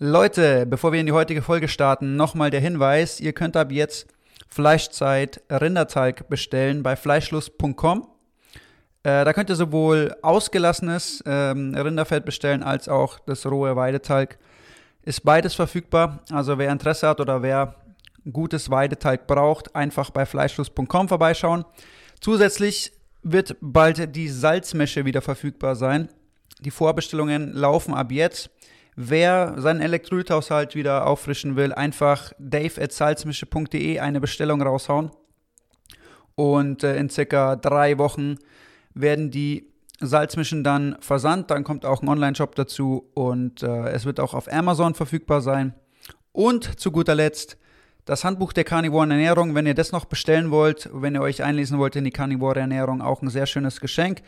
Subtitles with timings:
[0.00, 4.06] Leute, bevor wir in die heutige Folge starten, nochmal der Hinweis, ihr könnt ab jetzt
[4.48, 8.06] Fleischzeit Rinderteig bestellen bei fleischlust.com.
[9.02, 14.38] Äh, da könnt ihr sowohl ausgelassenes ähm, Rinderfett bestellen als auch das rohe Weideteig.
[15.02, 16.20] Ist beides verfügbar.
[16.30, 17.74] Also wer Interesse hat oder wer
[18.32, 21.64] gutes Weideteig braucht, einfach bei fleischlust.com vorbeischauen.
[22.20, 22.92] Zusätzlich
[23.24, 26.08] wird bald die Salzmische wieder verfügbar sein.
[26.60, 28.50] Die Vorbestellungen laufen ab jetzt.
[29.00, 35.12] Wer seinen Elektrolythaushalt wieder auffrischen will, einfach dave.salzmische.de eine Bestellung raushauen.
[36.34, 38.38] Und äh, in circa drei Wochen
[38.94, 41.52] werden die Salzmischen dann versandt.
[41.52, 45.74] Dann kommt auch ein Online-Shop dazu und äh, es wird auch auf Amazon verfügbar sein.
[46.32, 47.56] Und zu guter Letzt
[48.04, 49.54] das Handbuch der Carnivoren Ernährung.
[49.54, 53.00] Wenn ihr das noch bestellen wollt, wenn ihr euch einlesen wollt in die Carnivore Ernährung,
[53.00, 54.22] auch ein sehr schönes Geschenk.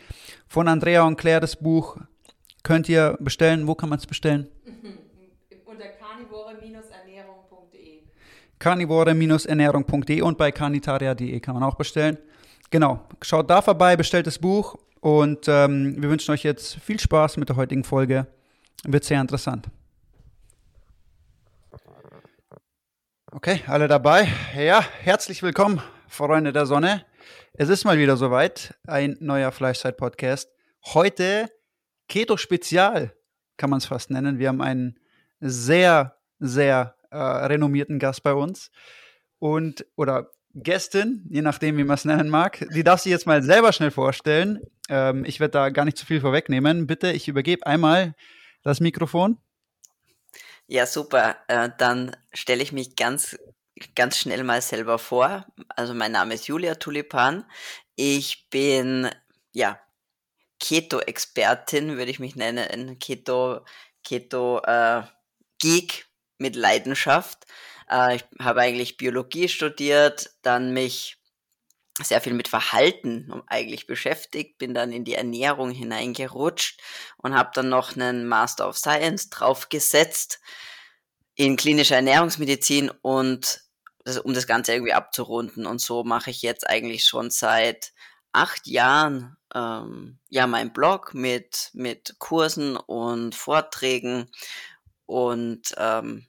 [0.47, 1.97] Von Andrea und Claire das Buch
[2.63, 3.67] könnt ihr bestellen.
[3.67, 4.47] Wo kann man es bestellen?
[5.65, 8.03] Unter carnivore-ernährung.de.
[8.61, 12.17] carnivore-ernährung.de und bei carnitaria.de kann man auch bestellen.
[12.69, 17.37] Genau, schaut da vorbei, bestellt das Buch und ähm, wir wünschen euch jetzt viel Spaß
[17.37, 18.27] mit der heutigen Folge.
[18.83, 19.67] Wird sehr interessant.
[23.31, 24.27] Okay, alle dabei?
[24.55, 27.03] Ja, herzlich willkommen, Freunde der Sonne.
[27.53, 30.49] Es ist mal wieder soweit, ein neuer Fleischzeit-Podcast.
[30.93, 31.49] Heute
[32.07, 33.13] Keto-Spezial,
[33.57, 34.37] kann man es fast nennen.
[34.37, 34.99] Wir haben einen
[35.39, 38.71] sehr, sehr äh, renommierten Gast bei uns.
[39.39, 42.65] Und, oder Gästin, je nachdem, wie man es nennen mag.
[42.73, 44.61] Die darf sich jetzt mal selber schnell vorstellen.
[44.89, 46.87] Ähm, ich werde da gar nicht zu viel vorwegnehmen.
[46.87, 48.15] Bitte, ich übergebe einmal
[48.63, 49.37] das Mikrofon.
[50.67, 51.37] Ja, super.
[51.47, 53.37] Äh, dann stelle ich mich ganz,
[53.95, 55.45] ganz schnell mal selber vor.
[55.69, 57.45] Also mein Name ist Julia Tulipan.
[57.95, 59.09] Ich bin,
[59.53, 59.79] ja,
[60.59, 62.99] Keto-Expertin, würde ich mich nennen.
[62.99, 63.61] Keto,
[64.03, 65.03] Keto, äh,
[65.59, 66.10] Geek
[66.41, 67.45] mit Leidenschaft.
[67.89, 71.17] Äh, ich habe eigentlich Biologie studiert, dann mich
[72.01, 76.81] sehr viel mit Verhalten eigentlich beschäftigt, bin dann in die Ernährung hineingerutscht
[77.17, 80.39] und habe dann noch einen Master of Science draufgesetzt
[81.35, 83.61] in klinischer Ernährungsmedizin und
[84.03, 85.65] das, um das Ganze irgendwie abzurunden.
[85.65, 87.93] Und so mache ich jetzt eigentlich schon seit
[88.31, 94.31] acht Jahren ähm, ja meinen Blog mit, mit Kursen und Vorträgen
[95.05, 96.25] und ähm,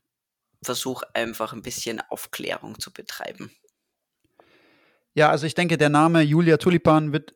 [0.63, 3.51] versuche einfach ein bisschen Aufklärung zu betreiben.
[5.15, 7.35] Ja, also ich denke, der Name Julia Tulipan wird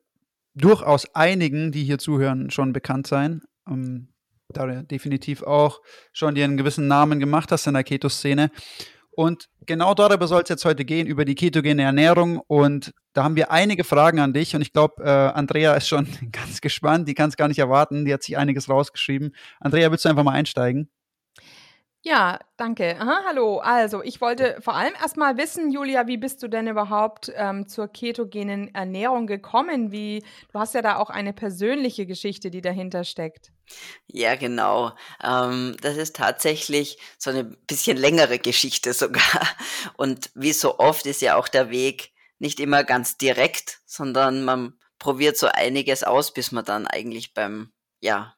[0.55, 3.43] durchaus einigen, die hier zuhören, schon bekannt sein.
[3.69, 4.09] Ähm,
[4.49, 5.81] da du definitiv auch
[6.13, 8.51] schon dir einen gewissen Namen gemacht hast in der Keto-Szene.
[9.11, 12.39] Und genau darüber soll es jetzt heute gehen, über die ketogene Ernährung.
[12.47, 14.55] Und da haben wir einige Fragen an dich.
[14.55, 17.09] Und ich glaube, äh, Andrea ist schon ganz gespannt.
[17.09, 18.05] Die kann es gar nicht erwarten.
[18.05, 19.35] Die hat sich einiges rausgeschrieben.
[19.59, 20.91] Andrea, willst du einfach mal einsteigen?
[22.06, 22.97] Ja, danke.
[23.00, 23.59] Aha, hallo.
[23.59, 27.89] Also, ich wollte vor allem erstmal wissen, Julia, wie bist du denn überhaupt ähm, zur
[27.89, 29.91] ketogenen Ernährung gekommen?
[29.91, 30.22] Wie,
[30.53, 33.50] du hast ja da auch eine persönliche Geschichte, die dahinter steckt.
[34.06, 34.93] Ja, genau.
[35.21, 39.43] Ähm, das ist tatsächlich so eine bisschen längere Geschichte sogar.
[39.97, 44.78] Und wie so oft ist ja auch der Weg nicht immer ganz direkt, sondern man
[45.00, 48.36] probiert so einiges aus, bis man dann eigentlich beim, ja,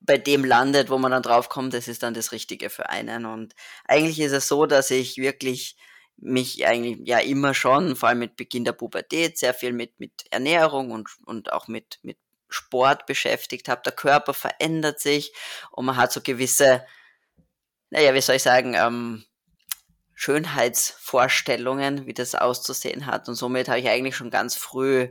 [0.00, 3.26] bei dem landet, wo man dann draufkommt, das ist dann das Richtige für einen.
[3.26, 3.54] Und
[3.84, 5.76] eigentlich ist es so, dass ich wirklich
[6.16, 10.24] mich eigentlich ja immer schon, vor allem mit Beginn der Pubertät, sehr viel mit, mit
[10.30, 13.82] Ernährung und, und auch mit, mit Sport beschäftigt habe.
[13.84, 15.32] Der Körper verändert sich
[15.70, 16.84] und man hat so gewisse,
[17.90, 19.24] naja, wie soll ich sagen, ähm,
[20.14, 23.28] Schönheitsvorstellungen, wie das auszusehen hat.
[23.28, 25.08] Und somit habe ich eigentlich schon ganz früh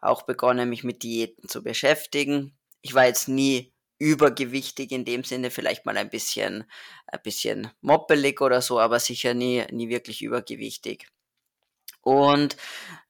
[0.00, 2.56] auch begonnen, mich mit Diäten zu beschäftigen.
[2.80, 6.64] Ich war jetzt nie übergewichtig in dem Sinne, vielleicht mal ein bisschen,
[7.06, 11.08] ein bisschen moppelig oder so, aber sicher nie, nie wirklich übergewichtig.
[12.02, 12.56] Und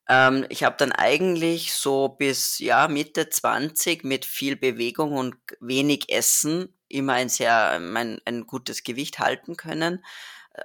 [0.09, 6.11] ähm, ich habe dann eigentlich so bis ja Mitte 20 mit viel Bewegung und wenig
[6.11, 10.05] Essen immer ein sehr ein, ein gutes Gewicht halten können,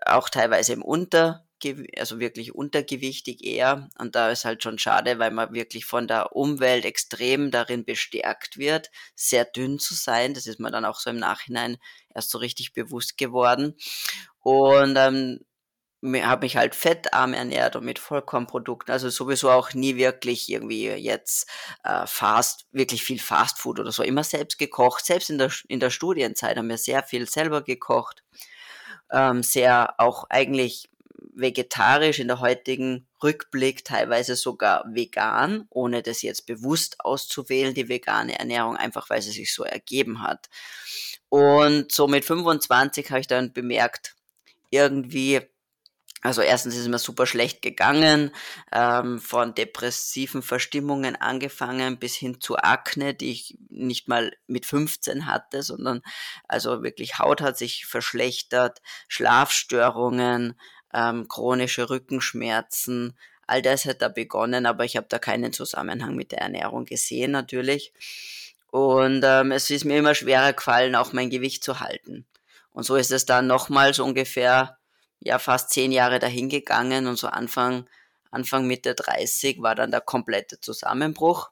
[0.05, 1.45] auch teilweise im Unter
[1.97, 3.89] also wirklich untergewichtig eher.
[3.97, 8.57] Und da ist halt schon schade, weil man wirklich von der Umwelt extrem darin bestärkt
[8.57, 10.33] wird, sehr dünn zu sein.
[10.33, 11.77] Das ist mir dann auch so im Nachhinein
[12.13, 13.75] erst so richtig bewusst geworden.
[14.39, 15.39] Und ähm,
[16.03, 21.47] habe mich halt fettarm ernährt und mit Vollkornprodukten, also sowieso auch nie wirklich irgendwie jetzt
[21.83, 25.91] äh, fast, wirklich viel Fastfood oder so, immer selbst gekocht, selbst in der, in der
[25.91, 28.23] Studienzeit haben wir sehr viel selber gekocht,
[29.11, 30.89] ähm, sehr auch eigentlich
[31.33, 38.37] vegetarisch in der heutigen Rückblick, teilweise sogar vegan, ohne das jetzt bewusst auszuwählen, die vegane
[38.37, 40.49] Ernährung, einfach weil sie sich so ergeben hat.
[41.29, 44.15] Und so mit 25 habe ich dann bemerkt,
[44.69, 45.41] irgendwie
[46.23, 48.31] also erstens ist es mir super schlecht gegangen,
[48.71, 55.25] ähm, von depressiven Verstimmungen angefangen bis hin zu Akne, die ich nicht mal mit 15
[55.25, 56.01] hatte, sondern
[56.47, 60.59] also wirklich Haut hat sich verschlechtert, Schlafstörungen,
[60.93, 63.17] ähm, chronische Rückenschmerzen,
[63.47, 67.31] all das hat da begonnen, aber ich habe da keinen Zusammenhang mit der Ernährung gesehen
[67.31, 67.93] natürlich.
[68.71, 72.25] Und ähm, es ist mir immer schwerer gefallen, auch mein Gewicht zu halten.
[72.71, 74.77] Und so ist es dann nochmals ungefähr
[75.19, 77.87] ja fast zehn Jahre dahingegangen und so Anfang,
[78.31, 81.51] Anfang Mitte 30 war dann der komplette Zusammenbruch.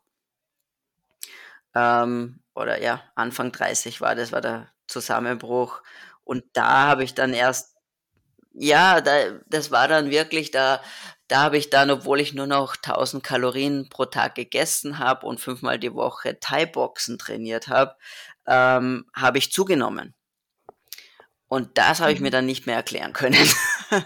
[1.76, 5.82] Ähm, oder ja, Anfang 30 war das, war der Zusammenbruch.
[6.24, 7.76] Und da habe ich dann erst,
[8.52, 10.82] ja, da, das war dann wirklich, da,
[11.28, 15.40] da habe ich dann, obwohl ich nur noch 1000 Kalorien pro Tag gegessen habe und
[15.40, 17.96] fünfmal die Woche Thai-Boxen trainiert habe,
[18.48, 20.16] ähm, habe ich zugenommen.
[21.48, 22.34] Und das habe ich mir mhm.
[22.34, 23.36] dann nicht mehr erklären können.
[23.92, 24.04] und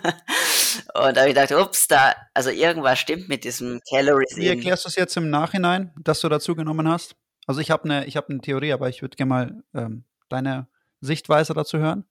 [0.94, 4.36] da habe ich gedacht, ups, da, also irgendwas stimmt mit diesem Calories.
[4.38, 7.16] Wie erklärst du es jetzt im Nachhinein, dass du dazu genommen hast?
[7.46, 10.68] Also ich habe eine, ich habe eine Theorie, aber ich würde gerne mal ähm, deine
[11.02, 12.06] Sichtweise dazu hören.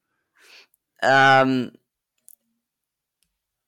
[1.03, 1.73] Ähm,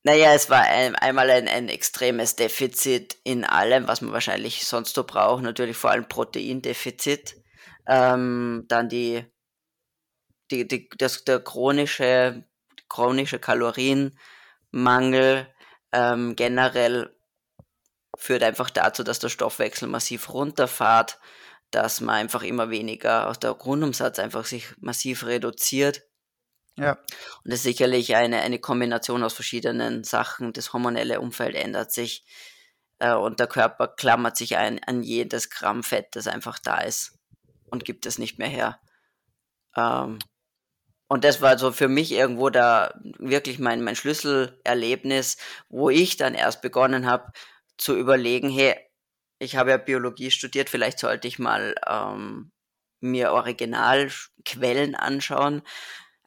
[0.05, 4.95] naja, es war ein, einmal ein, ein extremes Defizit in allem, was man wahrscheinlich sonst
[4.95, 5.43] so braucht.
[5.43, 7.37] Natürlich vor allem Proteindefizit.
[7.87, 9.25] Ähm, dann die
[10.51, 12.45] die, die, das, der chronische,
[12.89, 15.47] chronische Kalorienmangel
[15.93, 17.15] ähm, generell
[18.17, 21.19] führt einfach dazu, dass der Stoffwechsel massiv runterfahrt,
[21.71, 26.03] dass man einfach immer weniger, aus der Grundumsatz einfach sich massiv reduziert.
[26.77, 26.93] Ja.
[26.93, 30.53] Und das ist sicherlich eine, eine Kombination aus verschiedenen Sachen.
[30.53, 32.25] Das hormonelle Umfeld ändert sich
[32.99, 37.19] äh, und der Körper klammert sich ein an jedes Gramm Fett, das einfach da ist
[37.71, 38.81] und gibt es nicht mehr her.
[39.77, 40.19] Ähm,
[41.09, 45.37] und das war so für mich irgendwo da wirklich mein, mein Schlüsselerlebnis,
[45.69, 47.31] wo ich dann erst begonnen habe
[47.77, 48.75] zu überlegen, hey,
[49.39, 52.53] ich habe ja Biologie studiert, vielleicht sollte ich mal ähm,
[53.01, 55.63] mir Originalquellen anschauen.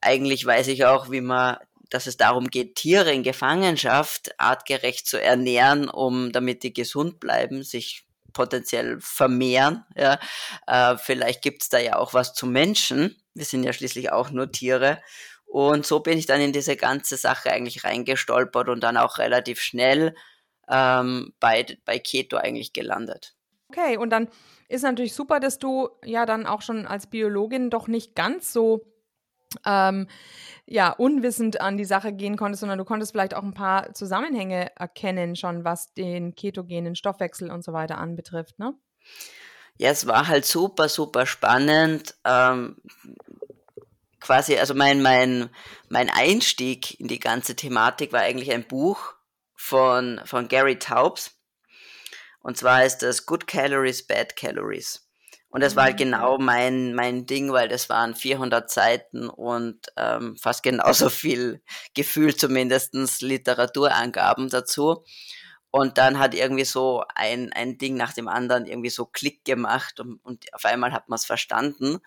[0.02, 1.58] Eigentlich weiß ich auch, wie man,
[1.90, 7.64] dass es darum geht, Tiere in Gefangenschaft artgerecht zu ernähren, um damit die gesund bleiben,
[7.64, 9.84] sich potenziell vermehren.
[9.96, 10.20] Ja.
[10.68, 13.16] Äh, vielleicht gibt es da ja auch was zu Menschen.
[13.34, 15.02] Wir sind ja schließlich auch nur Tiere.
[15.46, 19.62] Und so bin ich dann in diese ganze Sache eigentlich reingestolpert und dann auch relativ
[19.62, 20.14] schnell
[20.70, 23.34] ähm, bei, bei Keto eigentlich gelandet.
[23.70, 24.30] Okay, und dann
[24.68, 28.86] ist natürlich super, dass du ja dann auch schon als Biologin doch nicht ganz so
[29.66, 30.08] ähm,
[30.66, 34.76] ja, unwissend an die Sache gehen konntest, sondern du konntest vielleicht auch ein paar Zusammenhänge
[34.76, 38.74] erkennen, schon was den ketogenen Stoffwechsel und so weiter anbetrifft, ne?
[39.78, 42.16] Ja, es war halt super, super spannend.
[42.26, 42.78] Ähm,
[44.20, 45.50] quasi, also mein, mein,
[45.88, 49.14] mein Einstieg in die ganze Thematik war eigentlich ein Buch
[49.56, 51.40] von, von Gary Taubes.
[52.42, 55.07] Und zwar ist das Good Calories, Bad Calories.
[55.50, 56.04] Und das war halt mhm.
[56.04, 61.62] genau mein, mein Ding, weil das waren 400 Seiten und ähm, fast genauso viel
[61.94, 65.04] Gefühl, zumindestens Literaturangaben dazu.
[65.72, 70.00] Und dann hat irgendwie so ein, ein Ding nach dem anderen irgendwie so Klick gemacht
[70.00, 72.00] und, und auf einmal hat man es verstanden.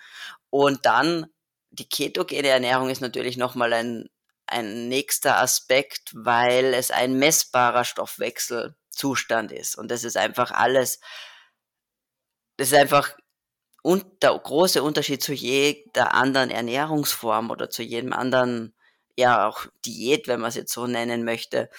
[0.51, 1.27] Und dann
[1.71, 4.09] die ketogene Ernährung ist natürlich nochmal ein,
[4.47, 9.77] ein nächster Aspekt, weil es ein messbarer Stoffwechselzustand ist.
[9.77, 11.01] Und das ist einfach alles,
[12.57, 13.15] das ist einfach
[13.83, 18.75] und der große Unterschied zu jeder anderen Ernährungsform oder zu jedem anderen,
[19.17, 21.71] ja, auch Diät, wenn man es jetzt so nennen möchte,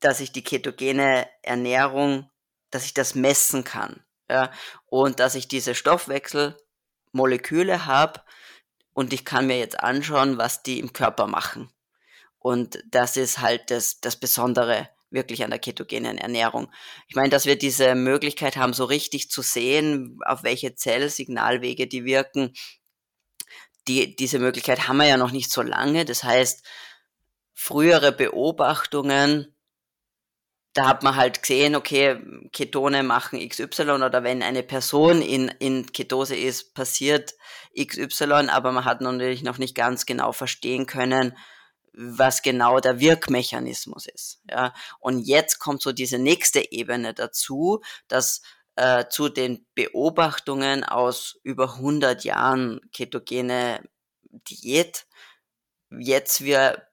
[0.00, 2.30] dass ich die ketogene Ernährung,
[2.70, 4.04] dass ich das messen kann.
[4.30, 4.50] Ja,
[4.86, 8.22] und dass ich diese Stoffwechselmoleküle habe
[8.94, 11.70] und ich kann mir jetzt anschauen, was die im Körper machen.
[12.38, 16.70] Und das ist halt das, das Besondere wirklich an der ketogenen Ernährung.
[17.08, 22.04] Ich meine, dass wir diese Möglichkeit haben, so richtig zu sehen, auf welche Zellsignalwege die
[22.04, 22.52] wirken.
[23.88, 26.04] Die, diese Möglichkeit haben wir ja noch nicht so lange.
[26.04, 26.66] Das heißt,
[27.54, 29.54] frühere Beobachtungen
[30.74, 32.18] da hat man halt gesehen, okay,
[32.52, 37.34] Ketone machen XY oder wenn eine Person in, in Ketose ist, passiert
[37.80, 41.36] XY, aber man hat natürlich noch nicht ganz genau verstehen können,
[41.96, 44.40] was genau der Wirkmechanismus ist.
[44.50, 44.74] Ja.
[44.98, 48.42] Und jetzt kommt so diese nächste Ebene dazu, dass
[48.76, 53.80] äh, zu den Beobachtungen aus über 100 Jahren ketogene
[54.48, 55.06] Diät
[55.90, 56.88] jetzt wir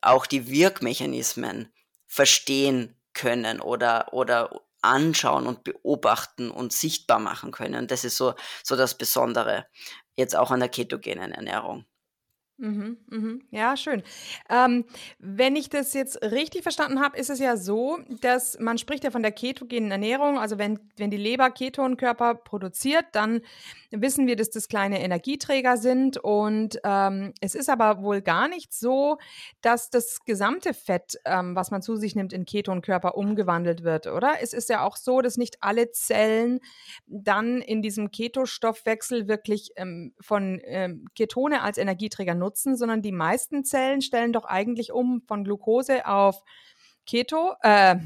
[0.00, 1.72] auch die Wirkmechanismen
[2.06, 7.86] verstehen können oder, oder anschauen und beobachten und sichtbar machen können.
[7.86, 8.34] Das ist so,
[8.64, 9.66] so das Besondere
[10.16, 11.86] jetzt auch an der ketogenen Ernährung.
[12.62, 13.42] Mhm, mhm.
[13.50, 14.04] Ja, schön.
[14.48, 14.84] Ähm,
[15.18, 19.10] wenn ich das jetzt richtig verstanden habe, ist es ja so, dass man spricht ja
[19.10, 20.38] von der ketogenen Ernährung.
[20.38, 23.40] Also wenn, wenn die Leber Ketonkörper produziert, dann
[23.92, 26.16] wissen wir, dass das kleine Energieträger sind.
[26.16, 29.18] Und ähm, es ist aber wohl gar nicht so,
[29.60, 34.34] dass das gesamte Fett, ähm, was man zu sich nimmt, in Ketonkörper umgewandelt wird, oder?
[34.40, 36.60] Es ist ja auch so, dass nicht alle Zellen
[37.06, 43.64] dann in diesem Ketostoffwechsel wirklich ähm, von ähm, Ketone als Energieträger nutzen, sondern die meisten
[43.64, 46.42] Zellen stellen doch eigentlich um von Glucose auf
[47.06, 47.96] Keto, äh,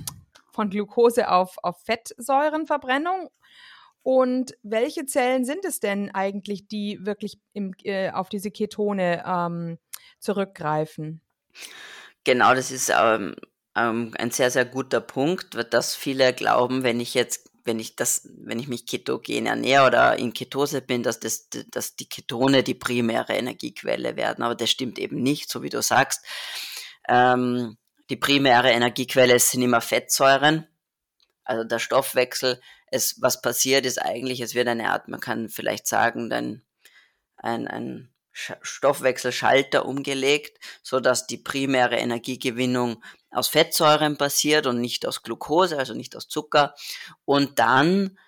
[0.52, 3.30] von Glucose auf, auf Fettsäurenverbrennung
[4.06, 9.78] und welche Zellen sind es denn eigentlich, die wirklich im, äh, auf diese Ketone ähm,
[10.20, 11.22] zurückgreifen?
[12.22, 13.34] Genau, das ist ähm,
[13.74, 18.28] ähm, ein sehr, sehr guter Punkt, dass viele glauben, wenn ich jetzt, wenn ich das,
[18.44, 22.74] wenn ich mich ketogen ernähre oder in Ketose bin, dass, das, dass die Ketone die
[22.74, 24.44] primäre Energiequelle werden.
[24.44, 26.24] Aber das stimmt eben nicht, so wie du sagst.
[27.08, 27.76] Ähm,
[28.08, 30.68] die primäre Energiequelle sind immer Fettsäuren.
[31.42, 32.60] Also der Stoffwechsel
[32.90, 36.62] es, was passiert ist eigentlich, es wird eine Art, man kann vielleicht sagen, dann
[37.36, 45.22] ein, ein Stoffwechselschalter umgelegt, so dass die primäre Energiegewinnung aus Fettsäuren passiert und nicht aus
[45.22, 46.74] Glucose, also nicht aus Zucker.
[47.24, 48.18] Und dann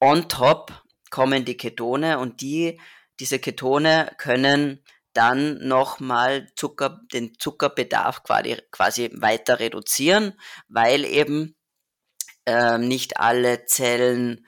[0.00, 2.78] on top kommen die Ketone und die,
[3.20, 11.56] diese Ketone können dann nochmal Zucker, den Zuckerbedarf quasi, quasi weiter reduzieren, weil eben
[12.46, 14.46] äh, nicht alle Zellen,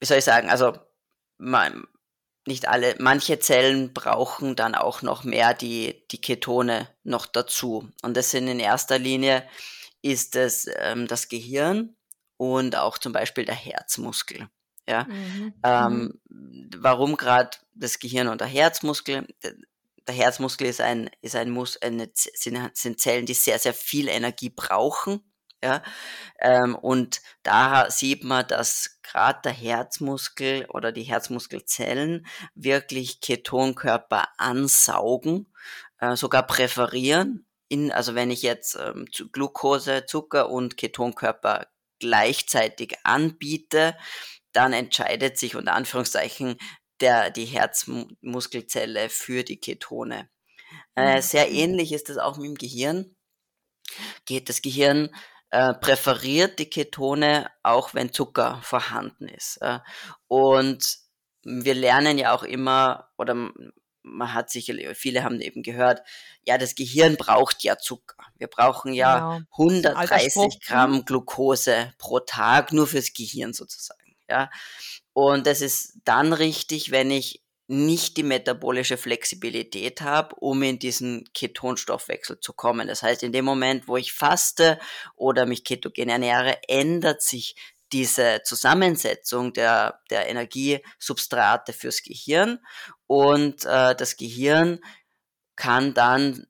[0.00, 0.78] wie soll ich sagen, also
[1.38, 1.86] man,
[2.46, 7.90] nicht alle, manche Zellen brauchen dann auch noch mehr die, die Ketone noch dazu.
[8.02, 9.46] Und das sind in erster Linie
[10.02, 11.96] ist es ähm, das Gehirn
[12.36, 14.48] und auch zum Beispiel der Herzmuskel.
[14.88, 15.54] Ja, mhm.
[15.64, 16.70] ähm, mhm.
[16.76, 19.26] warum gerade das Gehirn und der Herzmuskel?
[20.06, 24.06] Der Herzmuskel ist ein, ist ein Mus eine, sind, sind Zellen, die sehr, sehr viel
[24.06, 25.20] Energie brauchen
[25.66, 25.82] ja?
[26.38, 35.52] Ähm, und da sieht man, dass gerade der Herzmuskel oder die Herzmuskelzellen wirklich Ketonkörper ansaugen,
[36.00, 37.46] äh, sogar präferieren.
[37.68, 41.66] In, also wenn ich jetzt ähm, Glucose, Zucker und Ketonkörper
[41.98, 43.96] gleichzeitig anbiete,
[44.52, 46.56] dann entscheidet sich unter Anführungszeichen
[47.00, 50.28] der, die Herzmuskelzelle für die Ketone.
[50.94, 51.22] Äh, mhm.
[51.22, 53.16] sehr ähnlich ist es auch mit dem Gehirn.
[54.24, 55.14] Geht das Gehirn
[55.50, 59.58] äh, präferiert die Ketone, auch wenn Zucker vorhanden ist.
[59.60, 59.78] Äh,
[60.28, 60.98] und
[61.44, 63.50] wir lernen ja auch immer, oder
[64.02, 66.02] man hat sicher, viele haben eben gehört,
[66.44, 68.16] ja, das Gehirn braucht ja Zucker.
[68.36, 69.46] Wir brauchen ja genau.
[69.52, 71.04] 130 Gramm mhm.
[71.04, 74.16] Glucose pro Tag nur fürs Gehirn sozusagen.
[74.28, 74.50] Ja.
[75.12, 81.24] Und das ist dann richtig, wenn ich nicht die metabolische Flexibilität habe, um in diesen
[81.34, 82.86] Ketonstoffwechsel zu kommen.
[82.86, 84.78] Das heißt, in dem Moment, wo ich faste
[85.16, 87.56] oder mich ketogen ernähre, ändert sich
[87.92, 92.58] diese Zusammensetzung der, der Energiesubstrate fürs Gehirn
[93.06, 94.80] und äh, das Gehirn
[95.54, 96.46] kann dann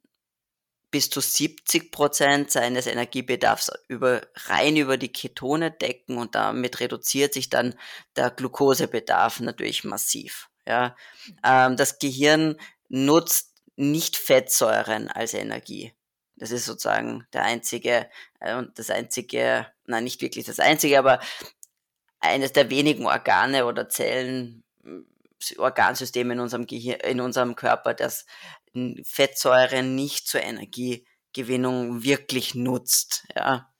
[0.90, 7.34] bis zu 70 Prozent seines Energiebedarfs über, rein über die Ketone decken und damit reduziert
[7.34, 7.74] sich dann
[8.16, 10.48] der Glukosebedarf natürlich massiv.
[10.66, 10.96] Ja,
[11.44, 12.56] ähm, das Gehirn
[12.88, 15.92] nutzt nicht Fettsäuren als Energie.
[16.36, 21.20] Das ist sozusagen der einzige äh, und das einzige, nein, nicht wirklich das einzige, aber
[22.20, 24.64] eines der wenigen Organe oder Zellen,
[25.58, 28.26] Organsysteme in unserem Gehirn, in unserem Körper, das
[29.04, 33.26] Fettsäuren nicht zur Energiegewinnung wirklich nutzt.
[33.34, 33.70] Ja.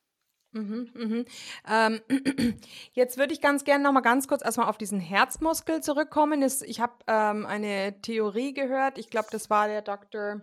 [0.56, 1.24] Mhm, mhm.
[1.68, 2.00] Ähm,
[2.92, 6.42] jetzt würde ich ganz gerne noch mal ganz kurz erstmal auf diesen Herzmuskel zurückkommen.
[6.64, 8.96] Ich habe ähm, eine Theorie gehört.
[8.96, 10.40] Ich glaube, das war der Dr.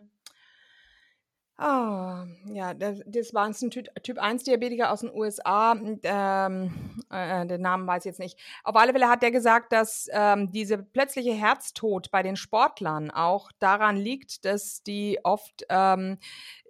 [1.55, 5.75] Ah, ja, das, das war ein Typ, typ 1 Diabetiker aus den USA.
[6.03, 6.74] Ähm,
[7.12, 8.39] äh, den Namen weiß ich jetzt nicht.
[8.63, 13.51] Auf alle Fälle hat der gesagt, dass ähm, diese plötzliche Herztod bei den Sportlern auch
[13.60, 16.17] daran liegt, dass die oft ähm,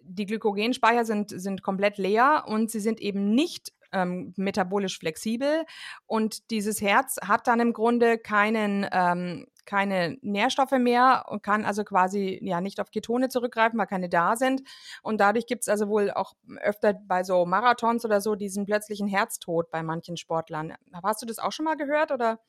[0.03, 5.65] die Glykogenspeicher sind, sind komplett leer und sie sind eben nicht ähm, metabolisch flexibel.
[6.05, 11.83] Und dieses Herz hat dann im Grunde keinen ähm, keine Nährstoffe mehr und kann also
[11.83, 14.61] quasi ja nicht auf Ketone zurückgreifen, weil keine da sind.
[15.01, 19.07] Und dadurch gibt es also wohl auch öfter bei so Marathons oder so diesen plötzlichen
[19.07, 20.73] Herztod bei manchen Sportlern.
[21.01, 22.39] Hast du das auch schon mal gehört oder?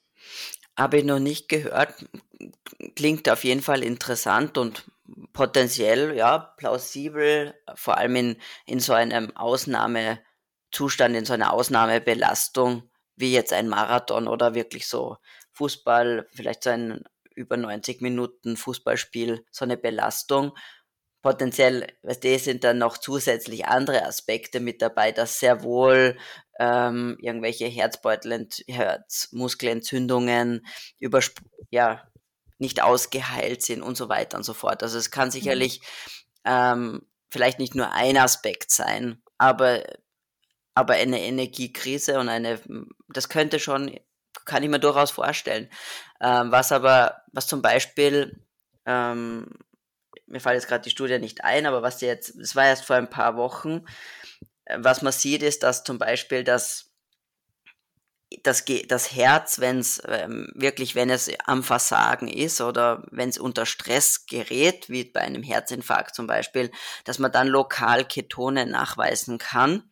[0.76, 1.94] Habe ich noch nicht gehört.
[2.96, 4.84] Klingt auf jeden Fall interessant und
[5.32, 13.32] potenziell, ja, plausibel, vor allem in, in so einem Ausnahmezustand, in so einer Ausnahmebelastung wie
[13.32, 15.18] jetzt ein Marathon oder wirklich so
[15.52, 17.04] Fußball, vielleicht so ein
[17.34, 20.52] über 90 Minuten Fußballspiel, so eine Belastung.
[21.24, 26.18] Potenziell, weißt du, sind dann noch zusätzlich andere Aspekte mit dabei, dass sehr wohl
[26.60, 30.66] ähm, irgendwelche Herzbeutel, Herzmuskelentzündungen
[30.98, 31.20] über,
[31.70, 32.06] ja,
[32.58, 34.82] nicht ausgeheilt sind und so weiter und so fort.
[34.82, 35.32] Also es kann mhm.
[35.32, 35.80] sicherlich
[36.44, 39.82] ähm, vielleicht nicht nur ein Aspekt sein, aber,
[40.74, 42.60] aber eine Energiekrise und eine,
[43.08, 43.98] das könnte schon
[44.44, 45.70] kann ich mir durchaus vorstellen.
[46.20, 48.44] Ähm, was aber, was zum Beispiel,
[48.84, 49.46] ähm,
[50.26, 52.96] mir fällt jetzt gerade die Studie nicht ein, aber was jetzt, das war erst vor
[52.96, 53.84] ein paar Wochen,
[54.64, 56.92] äh, was man sieht, ist, dass zum Beispiel das,
[58.42, 63.38] das, das Herz, wenn es ähm, wirklich, wenn es am Versagen ist oder wenn es
[63.38, 66.70] unter Stress gerät, wie bei einem Herzinfarkt zum Beispiel,
[67.04, 69.90] dass man dann lokal Ketone nachweisen kann.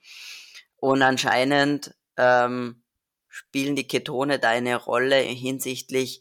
[0.77, 2.83] Und anscheinend ähm,
[3.29, 6.21] spielen die Ketone da eine Rolle hinsichtlich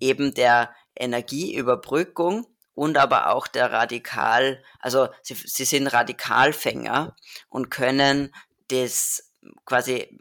[0.00, 2.46] eben der Energieüberbrückung
[2.80, 7.14] und aber auch der Radikal, also sie, sie sind Radikalfänger
[7.50, 8.34] und können
[8.68, 9.34] das
[9.66, 10.16] quasi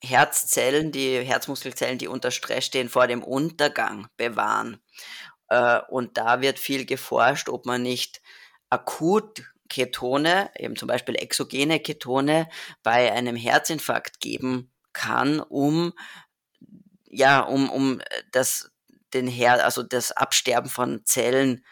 [0.00, 4.80] Herzzellen, die Herzmuskelzellen, die unter Stress stehen, vor dem Untergang bewahren.
[5.48, 8.22] Äh, und da wird viel geforscht, ob man nicht
[8.70, 12.48] akut Ketone, eben zum Beispiel exogene Ketone,
[12.84, 15.92] bei einem Herzinfarkt geben kann, um
[17.10, 18.70] ja, um, um das,
[19.12, 21.64] den Her also das Absterben von Zellen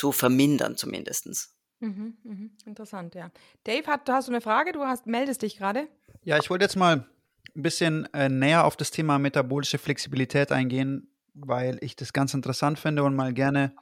[0.00, 1.54] zu vermindern, zumindest.
[1.80, 3.30] Mhm, mhm, interessant, ja.
[3.64, 4.72] Dave, hat, hast du eine Frage?
[4.72, 5.88] Du hast, meldest dich gerade?
[6.24, 7.06] Ja, ich wollte jetzt mal
[7.54, 12.78] ein bisschen äh, näher auf das Thema metabolische Flexibilität eingehen, weil ich das ganz interessant
[12.78, 13.74] finde und mal gerne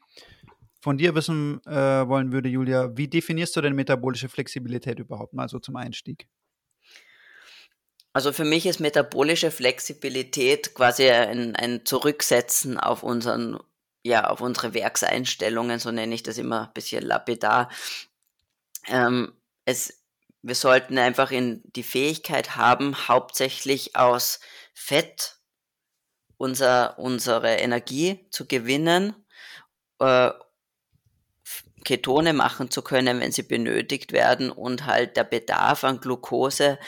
[0.80, 2.96] von dir wissen äh, wollen würde, Julia.
[2.96, 6.26] Wie definierst du denn metabolische Flexibilität überhaupt mal so zum Einstieg?
[8.12, 13.60] Also für mich ist metabolische Flexibilität quasi ein, ein Zurücksetzen auf unseren,
[14.08, 17.70] ja, auf unsere Werkseinstellungen, so nenne ich das immer ein bisschen lapidar.
[18.86, 20.02] Ähm, es,
[20.42, 24.40] wir sollten einfach in die Fähigkeit haben, hauptsächlich aus
[24.72, 25.36] Fett
[26.38, 29.14] unser, unsere Energie zu gewinnen,
[29.98, 30.30] äh,
[31.84, 36.78] Ketone machen zu können, wenn sie benötigt werden und halt der Bedarf an Glucose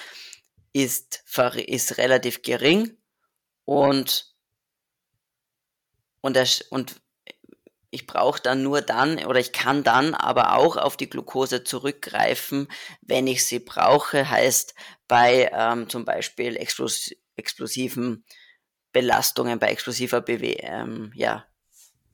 [0.72, 1.24] ist,
[1.66, 2.96] ist relativ gering
[3.64, 4.34] und,
[6.20, 7.00] und, und
[7.90, 12.68] ich brauche dann nur dann oder ich kann dann aber auch auf die Glucose zurückgreifen,
[13.02, 14.74] wenn ich sie brauche, heißt
[15.08, 18.24] bei ähm, zum Beispiel explos explosiven
[18.92, 21.46] Belastungen, bei explosiver Bewe ähm, ja,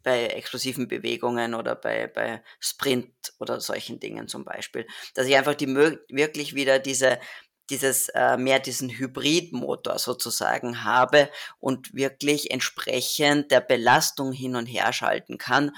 [0.06, 3.10] bei explosiven Bewegungen oder bei, bei Sprint
[3.40, 7.18] oder solchen Dingen zum Beispiel, dass ich einfach die wirklich wieder diese
[7.70, 14.92] dieses äh, mehr diesen Hybridmotor sozusagen habe und wirklich entsprechend der Belastung hin und her
[14.92, 15.72] schalten kann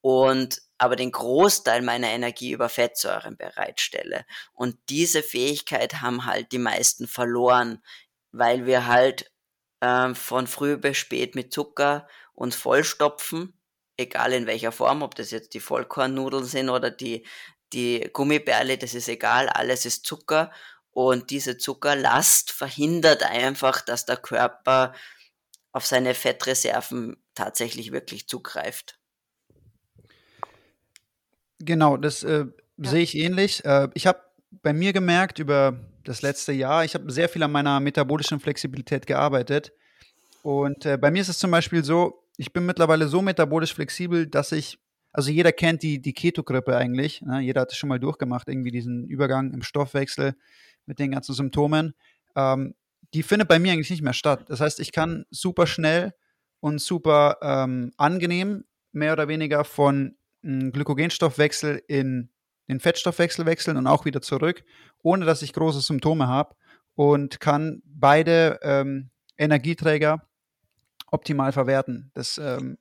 [0.00, 4.26] und aber den Großteil meiner Energie über Fettsäuren bereitstelle.
[4.52, 7.82] Und diese Fähigkeit haben halt die meisten verloren,
[8.32, 9.30] weil wir halt
[9.80, 13.58] äh, von früh bis spät mit Zucker uns vollstopfen,
[13.96, 17.26] egal in welcher Form, ob das jetzt die Vollkornnudeln sind oder die,
[17.72, 20.50] die Gummibärle, das ist egal, alles ist Zucker
[20.94, 24.94] und diese Zuckerlast verhindert einfach, dass der Körper
[25.72, 28.98] auf seine Fettreserven tatsächlich wirklich zugreift.
[31.58, 32.90] Genau, das äh, ja.
[32.90, 33.64] sehe ich ähnlich.
[33.64, 34.20] Äh, ich habe
[34.62, 39.06] bei mir gemerkt über das letzte Jahr, ich habe sehr viel an meiner metabolischen Flexibilität
[39.06, 39.72] gearbeitet.
[40.42, 44.28] Und äh, bei mir ist es zum Beispiel so, ich bin mittlerweile so metabolisch flexibel,
[44.28, 44.78] dass ich,
[45.12, 47.40] also jeder kennt die, die Keto-Grippe eigentlich, ne?
[47.40, 50.36] jeder hat es schon mal durchgemacht, irgendwie diesen Übergang im Stoffwechsel
[50.86, 51.94] mit den ganzen Symptomen,
[52.36, 52.74] ähm,
[53.12, 54.44] die findet bei mir eigentlich nicht mehr statt.
[54.48, 56.14] Das heißt, ich kann super schnell
[56.60, 62.30] und super ähm, angenehm mehr oder weniger von einem Glykogenstoffwechsel in
[62.68, 64.64] den Fettstoffwechsel wechseln und auch wieder zurück,
[65.02, 66.56] ohne dass ich große Symptome habe
[66.94, 70.26] und kann beide ähm, Energieträger
[71.10, 72.10] optimal verwerten.
[72.14, 72.78] Das ähm,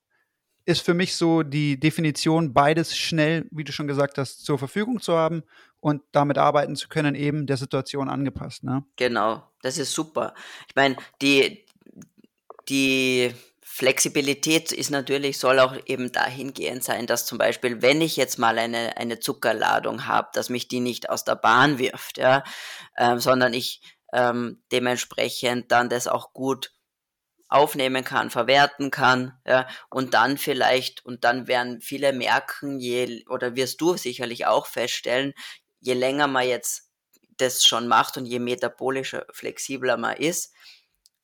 [0.66, 5.02] ist für mich so die Definition, beides schnell, wie du schon gesagt hast, zur Verfügung
[5.02, 5.44] zu haben
[5.80, 8.64] und damit arbeiten zu können, eben der Situation angepasst.
[8.64, 8.86] Ne?
[8.96, 10.34] Genau, das ist super.
[10.70, 11.66] Ich meine, die,
[12.70, 18.38] die Flexibilität ist natürlich, soll auch eben dahingehend sein, dass zum Beispiel, wenn ich jetzt
[18.38, 22.44] mal eine, eine Zuckerladung habe, dass mich die nicht aus der Bahn wirft, ja,
[22.98, 23.82] ähm, sondern ich
[24.14, 26.72] ähm, dementsprechend dann das auch gut
[27.54, 33.56] aufnehmen kann, verwerten kann, ja, und dann vielleicht, und dann werden viele merken, je, oder
[33.56, 35.34] wirst du sicherlich auch feststellen,
[35.80, 36.90] je länger man jetzt
[37.38, 40.52] das schon macht und je metabolischer, flexibler man ist,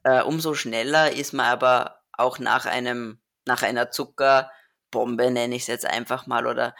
[0.04, 5.68] äh, umso schneller ist man aber auch nach einem, nach einer Zuckerbombe, nenne ich es
[5.68, 6.76] jetzt einfach mal, oder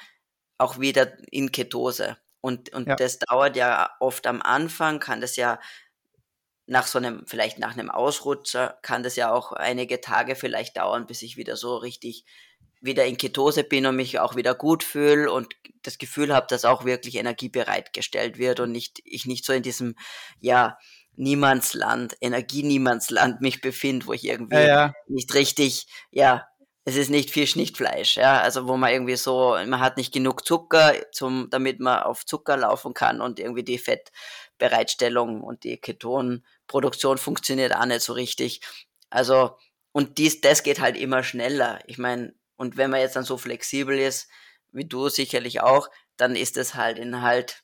[0.60, 2.18] auch wieder in Ketose.
[2.42, 2.96] Und, und ja.
[2.96, 5.60] das dauert ja oft am Anfang, kann das ja
[6.70, 11.08] nach so einem, vielleicht nach einem Ausrutscher, kann das ja auch einige Tage vielleicht dauern,
[11.08, 12.26] bis ich wieder so richtig
[12.82, 16.66] wieder in Ketose bin und mich auch wieder gut fühle und das Gefühl habe, dass
[16.66, 19.96] auch wirklich Energie bereitgestellt wird und nicht, ich nicht so in diesem,
[20.40, 20.78] ja,
[21.16, 24.94] Niemandsland, Energie-Niemandsland mich befinde, wo ich irgendwie ja, ja.
[25.08, 26.48] nicht richtig, ja,
[26.86, 30.14] es ist nicht Fisch, nicht Fleisch, ja, also wo man irgendwie so, man hat nicht
[30.14, 35.78] genug Zucker, zum, damit man auf Zucker laufen kann und irgendwie die Fettbereitstellung und die
[36.70, 38.62] Ketonproduktion funktioniert auch nicht so richtig.
[39.10, 39.58] Also,
[39.92, 41.80] und dies, das geht halt immer schneller.
[41.88, 44.30] Ich meine, und wenn man jetzt dann so flexibel ist,
[44.72, 47.64] wie du sicherlich auch, dann ist es halt in halt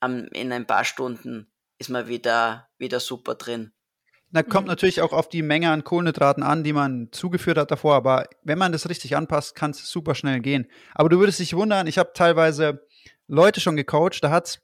[0.00, 3.72] am, in ein paar Stunden ist man wieder, wieder super drin.
[4.30, 4.70] Na, kommt mhm.
[4.72, 8.58] natürlich auch auf die Menge an Kohlenhydraten an, die man zugeführt hat davor, aber wenn
[8.58, 10.66] man das richtig anpasst, kann es super schnell gehen.
[10.94, 12.86] Aber du würdest dich wundern, ich habe teilweise
[13.26, 14.62] Leute schon gecoacht, da hat es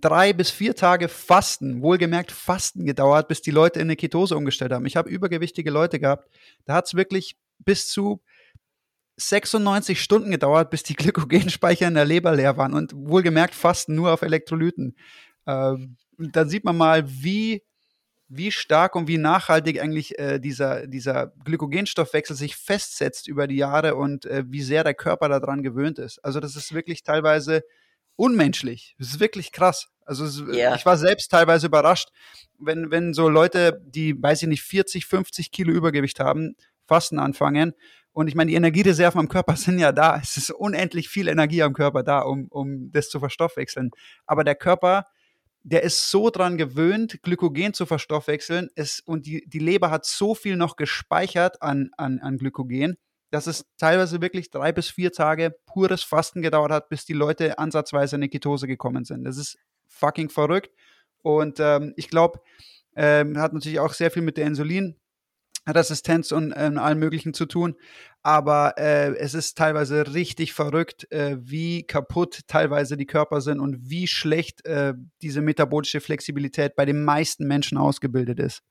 [0.00, 4.72] drei bis vier Tage Fasten, wohlgemerkt Fasten gedauert, bis die Leute in eine Ketose umgestellt
[4.72, 4.86] haben.
[4.86, 6.28] Ich habe übergewichtige Leute gehabt,
[6.64, 8.22] da hat es wirklich bis zu
[9.16, 14.12] 96 Stunden gedauert, bis die Glykogenspeicher in der Leber leer waren und wohlgemerkt fast nur
[14.12, 14.96] auf Elektrolyten.
[15.46, 17.62] Ähm, dann sieht man mal, wie,
[18.28, 23.94] wie stark und wie nachhaltig eigentlich äh, dieser, dieser Glykogenstoffwechsel sich festsetzt über die Jahre
[23.94, 26.18] und äh, wie sehr der Körper daran gewöhnt ist.
[26.24, 27.62] Also das ist wirklich teilweise
[28.16, 28.94] unmenschlich.
[28.98, 29.88] Das ist wirklich krass.
[30.04, 30.74] Also es, yeah.
[30.74, 32.10] ich war selbst teilweise überrascht,
[32.58, 37.74] wenn, wenn so Leute, die, weiß ich nicht, 40, 50 Kilo Übergewicht haben, Fasten anfangen
[38.16, 40.18] und ich meine, die Energiereserven am Körper sind ja da.
[40.22, 43.90] Es ist unendlich viel Energie am Körper da, um, um das zu verstoffwechseln.
[44.24, 45.04] Aber der Körper,
[45.64, 48.70] der ist so dran gewöhnt, Glykogen zu verstoffwechseln.
[48.74, 52.96] Es, und die, die Leber hat so viel noch gespeichert an, an, an Glykogen,
[53.36, 57.58] dass es teilweise wirklich drei bis vier Tage pures Fasten gedauert hat, bis die Leute
[57.58, 59.24] ansatzweise in eine Ketose gekommen sind.
[59.24, 60.70] Das ist fucking verrückt.
[61.18, 62.40] Und ähm, ich glaube,
[62.96, 64.96] ähm, hat natürlich auch sehr viel mit der Insulin
[65.68, 67.74] Resistenz und äh, allem Möglichen zu tun.
[68.22, 73.90] Aber äh, es ist teilweise richtig verrückt, äh, wie kaputt teilweise die Körper sind und
[73.90, 78.62] wie schlecht äh, diese metabolische Flexibilität bei den meisten Menschen ausgebildet ist.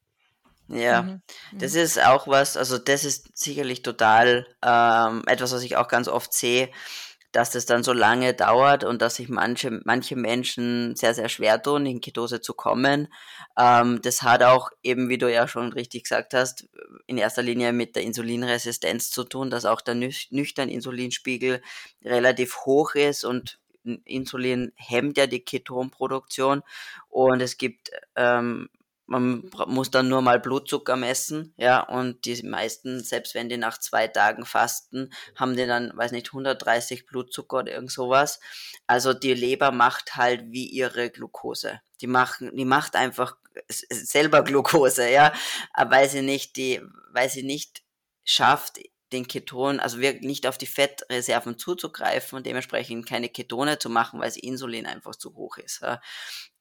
[0.67, 1.21] Ja, mhm.
[1.53, 1.79] das mhm.
[1.81, 6.33] ist auch was, also das ist sicherlich total ähm, etwas, was ich auch ganz oft
[6.33, 6.69] sehe,
[7.35, 11.61] dass das dann so lange dauert und dass sich manche, manche Menschen sehr, sehr schwer
[11.61, 13.09] tun, in Ketose zu kommen.
[13.59, 16.69] Ähm, das hat auch eben, wie du ja schon richtig gesagt hast,
[17.07, 21.61] in erster Linie mit der Insulinresistenz zu tun, dass auch der nüchtern Insulinspiegel
[22.05, 23.59] relativ hoch ist und
[24.05, 26.63] Insulin hemmt ja die Ketonproduktion
[27.09, 28.69] und es gibt ähm,
[29.07, 33.77] man muss dann nur mal Blutzucker messen, ja, und die meisten, selbst wenn die nach
[33.77, 38.39] zwei Tagen fasten, haben die dann, weiß nicht, 130 Blutzucker oder irgend sowas.
[38.87, 41.81] Also die Leber macht halt wie ihre Glucose.
[42.01, 43.37] Die machen, die macht einfach
[43.69, 45.33] selber Glucose, ja,
[45.77, 47.83] weil sie nicht die, weil sie nicht
[48.23, 48.79] schafft,
[49.11, 54.19] den Keton, also wirklich nicht auf die Fettreserven zuzugreifen und dementsprechend keine Ketone zu machen,
[54.19, 55.81] weil das Insulin einfach zu hoch ist.
[55.81, 56.01] Ja.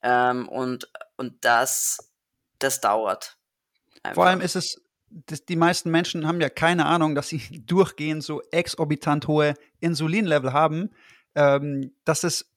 [0.03, 2.14] Ähm, und, und das
[2.59, 3.37] das dauert.
[4.03, 4.15] Einfach.
[4.15, 8.23] Vor allem ist es, das, die meisten Menschen haben ja keine Ahnung, dass sie durchgehend
[8.23, 10.91] so exorbitant hohe Insulinlevel haben,
[11.35, 12.55] ähm, dass es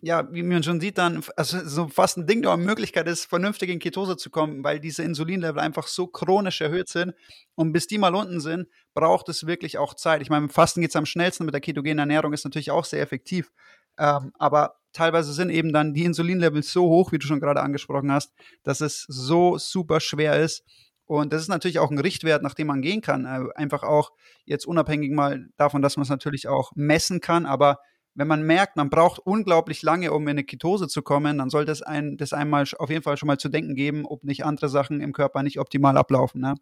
[0.00, 3.70] ja, wie man schon sieht, dann also so fast ein Ding der Möglichkeit ist, vernünftig
[3.70, 7.14] in Ketose zu kommen, weil diese Insulinlevel einfach so chronisch erhöht sind.
[7.54, 10.22] Und bis die mal unten sind, braucht es wirklich auch Zeit.
[10.22, 12.84] Ich meine, mit Fasten geht es am schnellsten, mit der ketogenen Ernährung ist natürlich auch
[12.84, 13.50] sehr effektiv.
[13.98, 18.12] Ähm, aber teilweise sind eben dann die Insulinlevels so hoch, wie du schon gerade angesprochen
[18.12, 20.64] hast, dass es so super schwer ist.
[21.04, 23.26] Und das ist natürlich auch ein Richtwert, nach dem man gehen kann.
[23.26, 24.12] Äh, einfach auch
[24.44, 27.78] jetzt unabhängig mal davon, dass man es natürlich auch messen kann, aber
[28.14, 31.72] wenn man merkt, man braucht unglaublich lange, um in eine Ketose zu kommen, dann sollte
[31.72, 34.68] es einem das einmal auf jeden Fall schon mal zu denken geben, ob nicht andere
[34.68, 36.40] Sachen im Körper nicht optimal ablaufen.
[36.40, 36.54] Ne?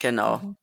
[0.00, 0.56] Genau.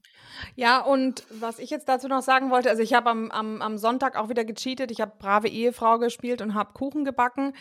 [0.55, 3.77] Ja, und was ich jetzt dazu noch sagen wollte, also ich habe am, am, am
[3.77, 4.91] Sonntag auch wieder gecheatet.
[4.91, 7.53] Ich habe brave Ehefrau gespielt und habe Kuchen gebacken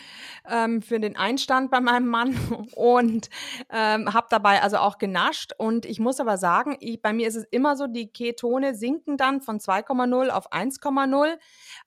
[0.49, 2.37] ähm, für den Einstand bei meinem Mann
[2.75, 3.29] und
[3.69, 5.53] ähm, habe dabei also auch genascht.
[5.57, 9.17] Und ich muss aber sagen, ich, bei mir ist es immer so, die Ketone sinken
[9.17, 11.37] dann von 2,0 auf 1,0,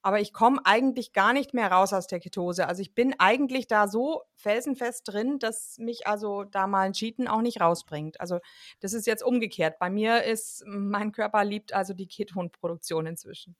[0.02, 2.68] aber ich komme eigentlich gar nicht mehr raus aus der Ketose.
[2.68, 7.28] Also ich bin eigentlich da so felsenfest drin, dass mich also da mal ein Cheaten
[7.28, 8.20] auch nicht rausbringt.
[8.20, 8.40] Also
[8.80, 9.78] das ist jetzt umgekehrt.
[9.78, 13.56] Bei mir ist, mein Körper liebt also die Ketonproduktion inzwischen.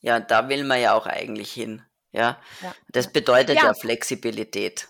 [0.00, 1.82] Ja, da will man ja auch eigentlich hin.
[2.12, 2.74] Ja, ja.
[2.88, 3.64] das bedeutet ja.
[3.64, 4.88] ja Flexibilität.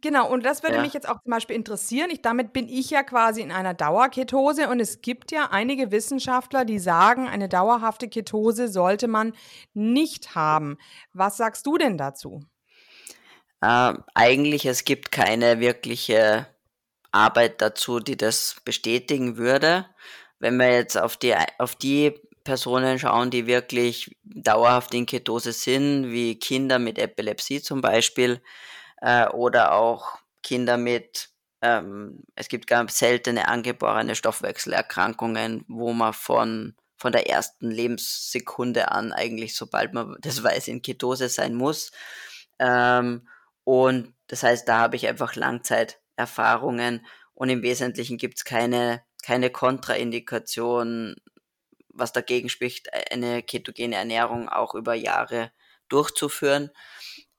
[0.00, 0.82] Genau, und das würde ja.
[0.82, 2.10] mich jetzt auch zum Beispiel interessieren.
[2.10, 6.64] Ich, damit bin ich ja quasi in einer Dauerketose und es gibt ja einige Wissenschaftler,
[6.64, 9.32] die sagen, eine dauerhafte Ketose sollte man
[9.74, 10.78] nicht haben.
[11.12, 12.44] Was sagst du denn dazu?
[13.60, 16.46] Äh, eigentlich, es gibt keine wirkliche
[17.10, 19.86] Arbeit dazu, die das bestätigen würde.
[20.38, 26.10] Wenn wir jetzt auf die, auf die Personen schauen, die wirklich dauerhaft in Ketose sind,
[26.10, 28.40] wie Kinder mit Epilepsie zum Beispiel,
[29.00, 36.74] äh, oder auch Kinder mit, ähm, es gibt ganz seltene angeborene Stoffwechselerkrankungen, wo man von,
[36.96, 41.90] von der ersten Lebenssekunde an eigentlich, sobald man das weiß, in Ketose sein muss.
[42.58, 43.28] Ähm,
[43.68, 47.04] und das heißt, da habe ich einfach Langzeiterfahrungen
[47.34, 51.16] und im Wesentlichen gibt es keine, keine Kontraindikation,
[51.90, 55.52] was dagegen spricht, eine ketogene Ernährung auch über Jahre
[55.90, 56.70] durchzuführen.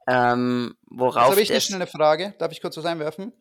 [0.07, 2.35] Ähm, worauf Jetzt habe ich eine schnelle Frage.
[2.37, 3.33] Darf ich kurz was einwerfen?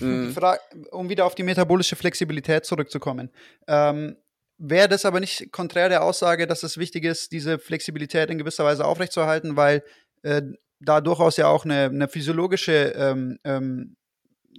[0.00, 0.32] Mm.
[0.32, 3.30] Frage, um wieder auf die metabolische Flexibilität zurückzukommen.
[3.68, 4.16] Ähm,
[4.58, 8.64] Wäre das aber nicht konträr der Aussage, dass es wichtig ist, diese Flexibilität in gewisser
[8.64, 9.84] Weise aufrechtzuerhalten, weil
[10.22, 10.42] äh,
[10.84, 13.96] da durchaus ja auch eine, eine physiologische, ähm, ähm,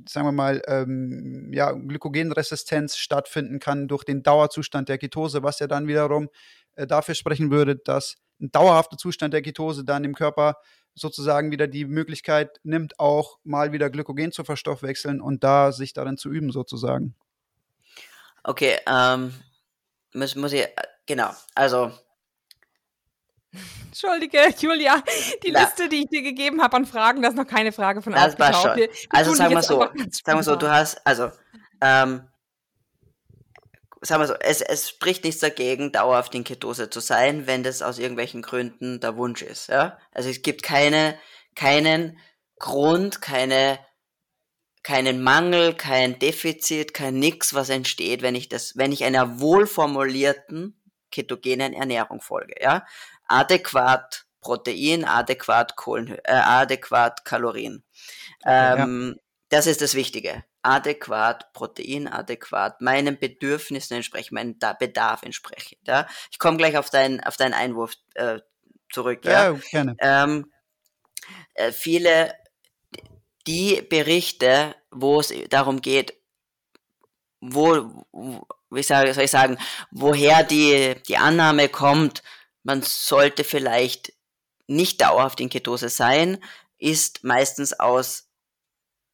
[0.08, 5.68] sagen wir mal, ähm, ja, Glykogenresistenz stattfinden kann durch den Dauerzustand der Ketose, was ja
[5.68, 6.30] dann wiederum
[6.76, 10.58] äh, dafür sprechen würde, dass ein dauerhafter Zustand der Ketose dann im Körper
[10.94, 16.18] sozusagen wieder die Möglichkeit nimmt, auch mal wieder Glykogen zu verstoffwechseln und da sich darin
[16.18, 17.16] zu üben, sozusagen.
[18.44, 19.34] Okay, ähm,
[20.14, 20.72] muss, muss ich, äh,
[21.06, 21.92] genau, also
[23.96, 25.02] Entschuldige, Julia,
[25.44, 25.62] die Na.
[25.62, 28.38] Liste, die ich dir gegeben habe an Fragen, das ist noch keine Frage von Das
[28.38, 28.76] war schon.
[28.76, 31.32] Wir, wir also sagen wir so, sagen wir so, du hast, also,
[31.80, 32.28] ähm,
[34.02, 37.82] sagen wir so, es, es spricht nichts dagegen, dauerhaft in Ketose zu sein, wenn das
[37.82, 39.98] aus irgendwelchen Gründen der Wunsch ist, ja.
[40.12, 41.18] Also es gibt keine,
[41.56, 42.20] keinen
[42.60, 43.80] Grund, keine,
[44.84, 50.82] keinen Mangel, kein Defizit, kein nix, was entsteht, wenn ich das, wenn ich einer wohlformulierten
[51.12, 52.86] ketogenen Ernährung folge, ja
[53.28, 57.84] adäquat Protein, adäquat Kohlen, äh, adäquat Kalorien.
[58.46, 59.22] Ähm, ja.
[59.50, 60.44] Das ist das Wichtige.
[60.62, 65.78] Adäquat Protein, adäquat meinen Bedürfnissen entsprechen, meinem Bedarf entsprechen.
[65.86, 66.08] Ja?
[66.32, 68.40] Ich komme gleich auf, dein, auf deinen Einwurf äh,
[68.92, 69.26] zurück.
[69.26, 69.96] Ja, ja gerne.
[70.00, 70.52] Ähm,
[71.54, 72.34] äh, viele
[73.48, 76.14] die Berichte, wo es darum geht,
[77.42, 78.06] wo,
[78.70, 79.58] wie soll ich sagen,
[79.92, 82.24] woher die, die Annahme kommt,
[82.66, 84.14] man sollte vielleicht
[84.68, 86.44] nicht dauerhaft in Ketose sein,
[86.80, 88.28] ist meistens aus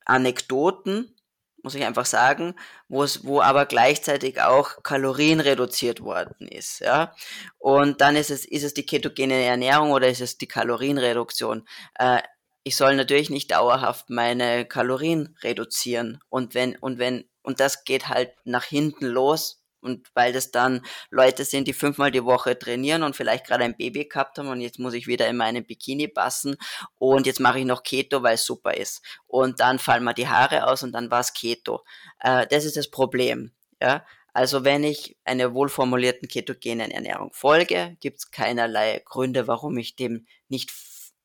[0.06, 1.16] Anekdoten,
[1.62, 2.56] muss ich einfach sagen,
[2.88, 7.14] wo es, wo aber gleichzeitig auch Kalorien reduziert worden ist, ja.
[7.60, 11.68] Und dann ist es, ist es die ketogene Ernährung oder ist es die Kalorienreduktion?
[12.00, 12.22] Äh,
[12.64, 16.20] ich soll natürlich nicht dauerhaft meine Kalorien reduzieren.
[16.30, 20.82] Und wenn, und wenn, und das geht halt nach hinten los, und weil das dann
[21.10, 24.62] Leute sind, die fünfmal die Woche trainieren und vielleicht gerade ein Baby gehabt haben und
[24.62, 26.56] jetzt muss ich wieder in meinen Bikini passen
[26.98, 29.02] und jetzt mache ich noch Keto, weil es super ist.
[29.28, 31.84] Und dann fallen mir die Haare aus und dann war es Keto.
[32.20, 33.52] Äh, das ist das Problem.
[33.82, 34.06] Ja?
[34.34, 40.26] Also wenn ich einer wohlformulierten ketogenen Ernährung folge, gibt es keinerlei Gründe, warum ich dem
[40.48, 40.72] nicht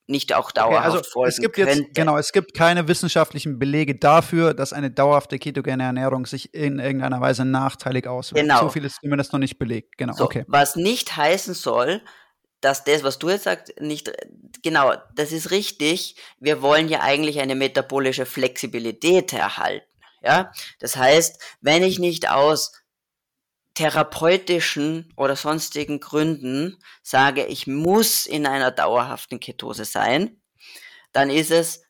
[0.06, 1.78] nicht auch dauerhaft okay, also folgen es gibt könnte.
[1.78, 6.78] Jetzt, genau, es gibt keine wissenschaftlichen Belege dafür, dass eine dauerhafte ketogene Ernährung sich in
[6.78, 8.42] irgendeiner Weise nachteilig auswirkt.
[8.42, 8.60] Genau.
[8.60, 9.98] So viel ist zumindest noch nicht belegt.
[9.98, 10.44] Genau, so, okay.
[10.46, 12.02] Was nicht heißen soll,
[12.60, 14.12] dass das, was du jetzt sagst, nicht,
[14.62, 16.16] genau, das ist richtig.
[16.38, 19.86] Wir wollen ja eigentlich eine metabolische Flexibilität erhalten.
[20.22, 22.72] Ja, das heißt, wenn ich nicht aus
[23.76, 30.40] therapeutischen oder sonstigen Gründen sage, ich muss in einer dauerhaften Ketose sein,
[31.12, 31.84] dann ist es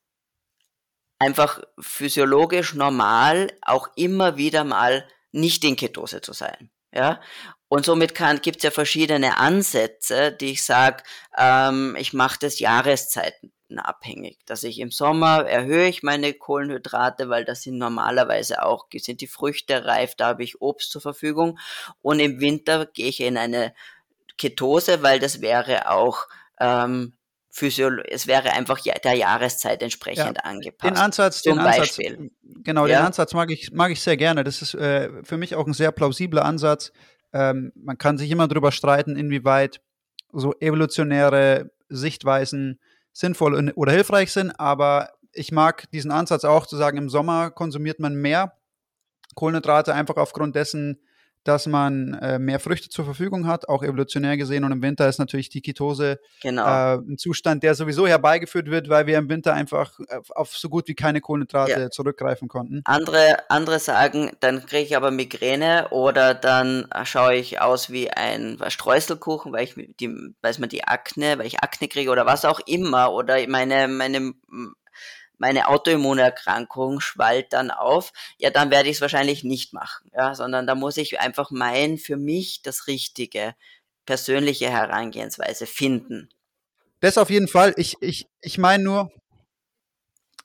[1.18, 6.70] einfach physiologisch normal, auch immer wieder mal nicht in Ketose zu sein.
[6.92, 7.20] Ja,
[7.68, 11.03] und somit gibt es ja verschiedene Ansätze, die ich sage,
[11.37, 14.38] ähm, ich mache das Jahreszeiten abhängig.
[14.46, 19.26] Dass ich im Sommer erhöhe ich meine Kohlenhydrate, weil das sind normalerweise auch, sind die
[19.26, 21.59] Früchte reif, da habe ich Obst zur Verfügung.
[22.02, 23.74] Und im Winter gehe ich in eine
[24.38, 26.26] Ketose, weil das wäre auch
[26.61, 27.14] ähm,
[27.59, 30.94] es wäre einfach der Jahreszeit entsprechend ja, angepasst.
[30.94, 31.98] Den Ansatz, den Ansatz,
[32.62, 32.98] genau, ja?
[32.98, 34.44] den Ansatz mag ich, mag ich sehr gerne.
[34.44, 36.92] Das ist äh, für mich auch ein sehr plausibler Ansatz.
[37.33, 39.81] Ähm, man kann sich immer darüber streiten, inwieweit
[40.33, 42.79] so evolutionäre Sichtweisen
[43.16, 47.98] sinnvoll oder hilfreich sind, aber ich mag diesen Ansatz auch zu sagen, im Sommer konsumiert
[47.98, 48.52] man mehr
[49.35, 51.00] Kohlenhydrate einfach aufgrund dessen,
[51.49, 54.65] dass man äh, mehr Früchte zur Verfügung hat, auch evolutionär gesehen.
[54.65, 56.67] Und im Winter ist natürlich die Ketose genau.
[56.67, 59.99] äh, ein Zustand, der sowieso herbeigeführt wird, weil wir im Winter einfach
[60.35, 61.91] auf so gut wie keine Kohlenhydrate ja.
[61.91, 62.83] zurückgreifen konnten.
[62.85, 68.59] Andere, andere sagen, dann kriege ich aber Migräne oder dann schaue ich aus wie ein
[68.69, 72.61] Streuselkuchen, weil ich die, weiß man die Akne, weil ich Akne kriege oder was auch
[72.67, 74.33] immer oder meine, meine
[75.38, 80.66] meine Autoimmunerkrankung schwallt dann auf, ja, dann werde ich es wahrscheinlich nicht machen, ja, sondern
[80.66, 83.55] da muss ich einfach mein, für mich das richtige,
[84.07, 86.29] persönliche Herangehensweise finden.
[87.01, 87.75] Das auf jeden Fall.
[87.77, 89.12] Ich, ich, ich meine nur,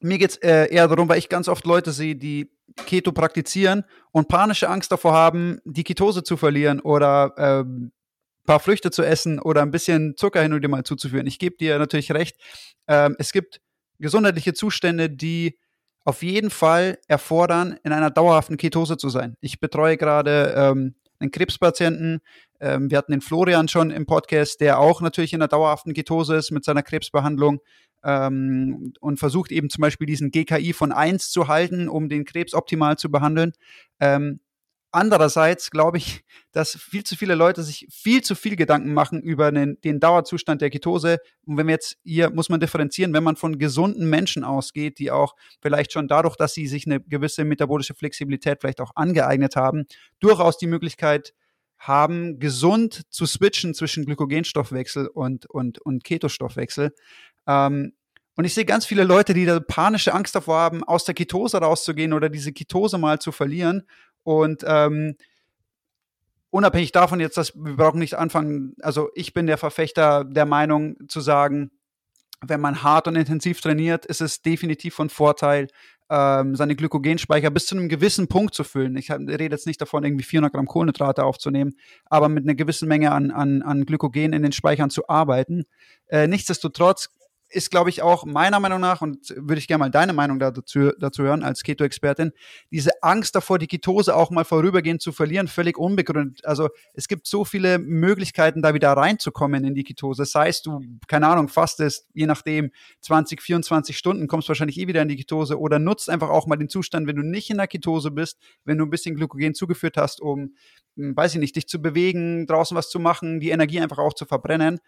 [0.02, 2.52] mir geht es äh, eher darum, weil ich ganz oft Leute sehe, die
[2.86, 7.92] Keto praktizieren und panische Angst davor haben, die Ketose zu verlieren oder ähm,
[8.46, 11.28] paar Früchte zu essen oder ein bisschen Zucker hin und wieder mal zuzuführen.
[11.28, 12.38] Ich gebe dir natürlich recht.
[12.88, 13.62] Ähm, es gibt
[14.02, 15.58] gesundheitliche Zustände, die
[16.04, 19.36] auf jeden Fall erfordern, in einer dauerhaften Ketose zu sein.
[19.40, 22.22] Ich betreue gerade ähm, einen Krebspatienten.
[22.60, 26.36] Ähm, wir hatten den Florian schon im Podcast, der auch natürlich in einer dauerhaften Ketose
[26.36, 27.60] ist mit seiner Krebsbehandlung
[28.04, 32.54] ähm, und versucht eben zum Beispiel diesen GKI von 1 zu halten, um den Krebs
[32.54, 33.54] optimal zu behandeln.
[34.00, 34.40] Ähm,
[34.94, 39.50] Andererseits glaube ich, dass viel zu viele Leute sich viel zu viel Gedanken machen über
[39.50, 41.20] den, den, Dauerzustand der Ketose.
[41.46, 45.10] Und wenn wir jetzt hier, muss man differenzieren, wenn man von gesunden Menschen ausgeht, die
[45.10, 49.86] auch vielleicht schon dadurch, dass sie sich eine gewisse metabolische Flexibilität vielleicht auch angeeignet haben,
[50.20, 51.34] durchaus die Möglichkeit
[51.78, 56.92] haben, gesund zu switchen zwischen Glykogenstoffwechsel und, und, und Ketostoffwechsel.
[57.48, 57.94] Ähm,
[58.36, 61.58] und ich sehe ganz viele Leute, die da panische Angst davor haben, aus der Ketose
[61.58, 63.84] rauszugehen oder diese Ketose mal zu verlieren
[64.24, 65.16] und ähm,
[66.50, 70.96] unabhängig davon jetzt, dass wir brauchen nicht anfangen, also ich bin der Verfechter der Meinung
[71.08, 71.72] zu sagen,
[72.42, 75.68] wenn man hart und intensiv trainiert, ist es definitiv von Vorteil,
[76.10, 78.98] ähm, seine Glykogenspeicher bis zu einem gewissen Punkt zu füllen.
[78.98, 81.74] Ich rede jetzt nicht davon, irgendwie 400 Gramm Kohlenhydrate aufzunehmen,
[82.06, 85.64] aber mit einer gewissen Menge an, an, an Glykogen in den Speichern zu arbeiten.
[86.08, 87.10] Äh, nichtsdestotrotz
[87.52, 90.92] ist, glaube ich, auch meiner Meinung nach, und würde ich gerne mal deine Meinung dazu,
[91.00, 92.32] dazu hören als Keto-Expertin,
[92.72, 96.46] diese Angst davor, die Ketose auch mal vorübergehend zu verlieren, völlig unbegründet.
[96.46, 100.24] Also es gibt so viele Möglichkeiten, da wieder reinzukommen in die Ketose.
[100.24, 105.02] Das heißt, du, keine Ahnung, fastest, je nachdem, 20, 24 Stunden, kommst wahrscheinlich eh wieder
[105.02, 107.68] in die Ketose oder nutzt einfach auch mal den Zustand, wenn du nicht in der
[107.68, 110.56] Ketose bist, wenn du ein bisschen Glykogen zugeführt hast, um,
[110.96, 114.14] hm, weiß ich nicht, dich zu bewegen, draußen was zu machen, die Energie einfach auch
[114.14, 114.80] zu verbrennen.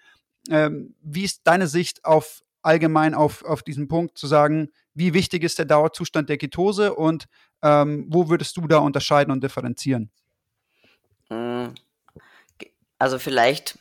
[0.50, 5.44] Ähm, wie ist deine Sicht auf allgemein auf, auf diesen Punkt zu sagen, wie wichtig
[5.44, 7.26] ist der Dauerzustand der Ketose und
[7.62, 10.12] ähm, wo würdest du da unterscheiden und differenzieren?
[11.30, 11.74] Hm.
[13.00, 13.80] Also vielleicht,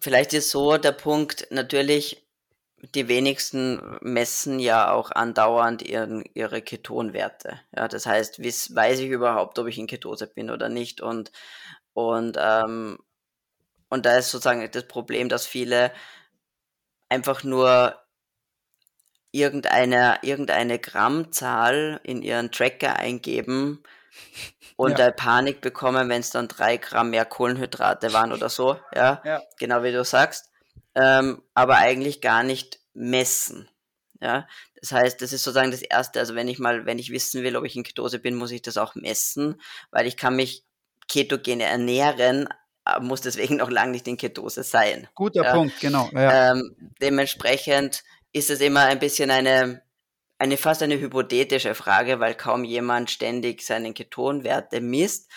[0.00, 2.26] vielleicht ist so der Punkt, natürlich,
[2.94, 7.60] die wenigsten messen ja auch andauernd ihren, ihre Ketonwerte.
[7.76, 11.00] Ja, das heißt, weiß ich überhaupt, ob ich in Ketose bin oder nicht.
[11.00, 11.30] Und,
[11.92, 12.98] und, ähm,
[13.88, 15.92] und da ist sozusagen das Problem, dass viele
[17.12, 17.94] einfach nur
[19.32, 23.82] irgendeine, irgendeine Grammzahl in ihren Tracker eingeben
[24.76, 25.10] und ja.
[25.10, 29.42] Panik bekommen, wenn es dann drei Gramm mehr Kohlenhydrate waren oder so, ja, ja.
[29.58, 30.50] genau wie du sagst,
[30.94, 33.68] ähm, aber eigentlich gar nicht messen.
[34.20, 34.46] Ja,
[34.80, 36.20] das heißt, das ist sozusagen das Erste.
[36.20, 38.62] Also wenn ich mal, wenn ich wissen will, ob ich in Ketose bin, muss ich
[38.62, 40.64] das auch messen, weil ich kann mich
[41.08, 42.48] ketogene ernähren,
[43.00, 45.08] muss deswegen noch lange nicht in Ketose sein.
[45.14, 45.54] Guter ja.
[45.54, 46.08] Punkt, genau.
[46.12, 46.52] Ja.
[46.52, 49.82] Ähm, dementsprechend ist es immer ein bisschen eine,
[50.38, 55.30] eine fast eine hypothetische Frage, weil kaum jemand ständig seine Ketonwerte misst.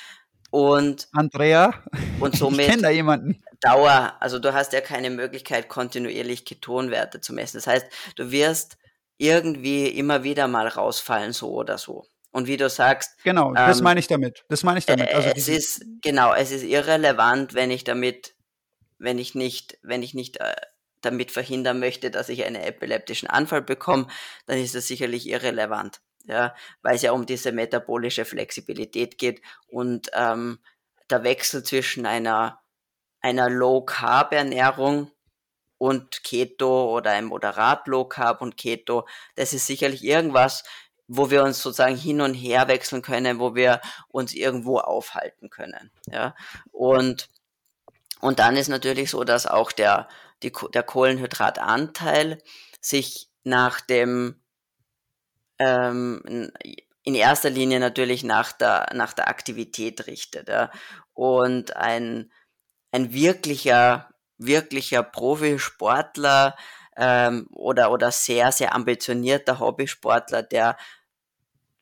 [0.49, 1.83] Und Andrea,
[2.19, 3.43] und somit ich kenne da jemanden.
[3.61, 7.57] Dauer, also du hast ja keine Möglichkeit, kontinuierlich Ketonwerte zu messen.
[7.57, 8.77] Das heißt, du wirst
[9.17, 12.05] irgendwie immer wieder mal rausfallen, so oder so.
[12.35, 13.23] Und wie du sagst.
[13.23, 14.43] Genau, das ähm, meine ich damit.
[14.49, 15.07] Das meine ich damit.
[15.13, 18.35] Also es ist, genau, es ist irrelevant, wenn ich damit,
[18.97, 20.53] wenn ich nicht, wenn ich nicht äh,
[20.99, 24.07] damit verhindern möchte, dass ich einen epileptischen Anfall bekomme,
[24.47, 26.01] dann ist das sicherlich irrelevant.
[26.25, 30.59] Ja, weil es ja um diese metabolische Flexibilität geht und ähm,
[31.09, 32.59] der Wechsel zwischen einer,
[33.21, 35.09] einer Low-Carb-Ernährung
[35.77, 40.65] und Keto oder ein moderat Low Carb und Keto, das ist sicherlich irgendwas,
[41.07, 45.91] wo wir uns sozusagen hin und her wechseln können, wo wir uns irgendwo aufhalten können.
[46.07, 46.35] Ja?
[46.71, 47.29] Und,
[48.21, 50.07] und dann ist natürlich so, dass auch der,
[50.43, 52.41] die, der Kohlenhydratanteil
[52.81, 54.41] sich nach dem
[55.59, 56.51] ähm,
[57.03, 60.49] in erster Linie natürlich nach der, nach der Aktivität richtet.
[60.49, 60.71] Ja?
[61.13, 62.31] Und ein,
[62.91, 66.55] ein wirklicher, wirklicher Profisportler
[66.95, 70.77] ähm, oder, oder sehr, sehr ambitionierter Hobbysportler, der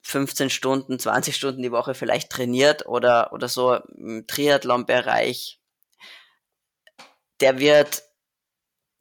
[0.02, 5.62] 15 Stunden, 20 Stunden die Woche vielleicht trainiert oder, oder so im Triathlon-Bereich,
[7.40, 8.04] der wird,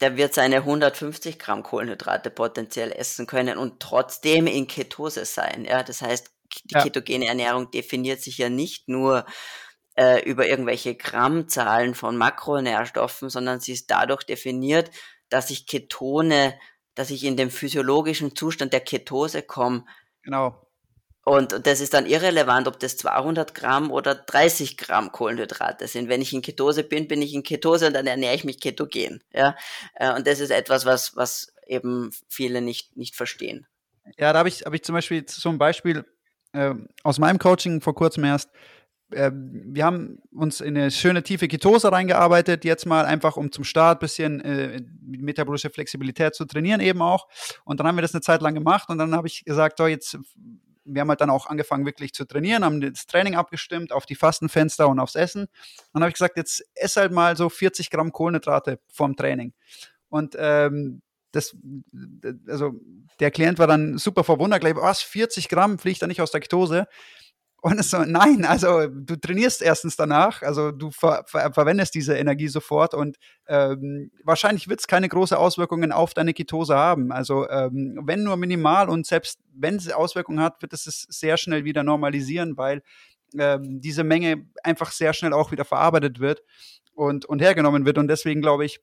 [0.01, 5.65] der wird seine 150 Gramm Kohlenhydrate potenziell essen können und trotzdem in Ketose sein.
[5.65, 6.31] Ja, das heißt,
[6.65, 6.83] die ja.
[6.83, 9.25] ketogene Ernährung definiert sich ja nicht nur
[9.97, 14.91] äh, über irgendwelche Grammzahlen von Makronährstoffen, sondern sie ist dadurch definiert,
[15.33, 16.59] dass ich Ketone,
[16.95, 19.85] dass ich in den physiologischen Zustand der Ketose komme.
[20.23, 20.67] Genau.
[21.25, 26.09] Und das ist dann irrelevant, ob das 200 Gramm oder 30 Gramm Kohlenhydrate sind.
[26.09, 29.23] Wenn ich in Ketose bin, bin ich in Ketose und dann ernähre ich mich ketogen.
[29.33, 29.57] Ja?
[29.95, 33.67] Äh, und das ist etwas, was, was eben viele nicht, nicht verstehen.
[34.19, 36.05] Ja, da habe ich, hab ich zum Beispiel so ein Beispiel
[36.53, 36.75] äh,
[37.05, 38.51] aus meinem Coaching vor kurzem erst.
[39.13, 43.65] Äh, wir haben uns in eine schöne tiefe Ketose reingearbeitet, jetzt mal einfach, um zum
[43.65, 47.29] Start ein bisschen äh, metabolische Flexibilität zu trainieren eben auch.
[47.65, 49.87] Und dann haben wir das eine Zeit lang gemacht und dann habe ich gesagt, so
[49.87, 50.19] jetzt
[50.85, 54.15] wir haben halt dann auch angefangen wirklich zu trainieren, haben das Training abgestimmt auf die
[54.15, 55.47] Fastenfenster und aufs Essen.
[55.93, 59.53] Dann habe ich gesagt, jetzt ess halt mal so 40 Gramm Kohlenhydrate vorm Training.
[60.09, 61.03] Und ähm,
[61.33, 61.57] das,
[62.47, 62.73] also
[63.21, 66.41] der Klient war dann super verwundert, gleich, was, 40 Gramm fliegt da nicht aus der
[66.41, 66.87] Ketose?
[67.65, 72.17] Und es so, nein, also du trainierst erstens danach, also du ver ver verwendest diese
[72.17, 77.13] Energie sofort und ähm, wahrscheinlich wird es keine große Auswirkungen auf deine Ketose haben.
[77.13, 81.37] Also ähm, wenn nur minimal und selbst wenn es Auswirkungen hat, wird es es sehr
[81.37, 82.83] schnell wieder normalisieren, weil
[83.39, 86.43] ähm, diese Menge einfach sehr schnell auch wieder verarbeitet wird
[86.95, 87.97] und, und hergenommen wird.
[87.97, 88.81] Und deswegen glaube ich,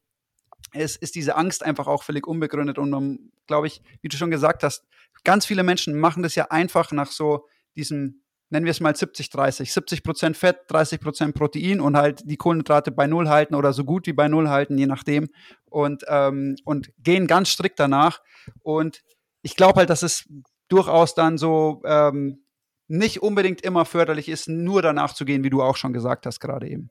[0.71, 2.77] es ist diese Angst einfach auch völlig unbegründet.
[2.77, 4.85] Und um, glaube ich, wie du schon gesagt hast,
[5.25, 9.29] ganz viele Menschen machen das ja einfach nach so diesem nennen wir es mal 70,
[9.29, 9.71] 30.
[9.71, 13.83] 70 Prozent Fett, 30 Prozent Protein und halt die Kohlenhydrate bei Null halten oder so
[13.83, 15.29] gut wie bei Null halten, je nachdem.
[15.65, 18.21] Und, ähm, und gehen ganz strikt danach.
[18.61, 19.01] Und
[19.41, 20.27] ich glaube halt, dass es
[20.67, 22.43] durchaus dann so ähm,
[22.87, 26.39] nicht unbedingt immer förderlich ist, nur danach zu gehen, wie du auch schon gesagt hast
[26.39, 26.89] gerade eben.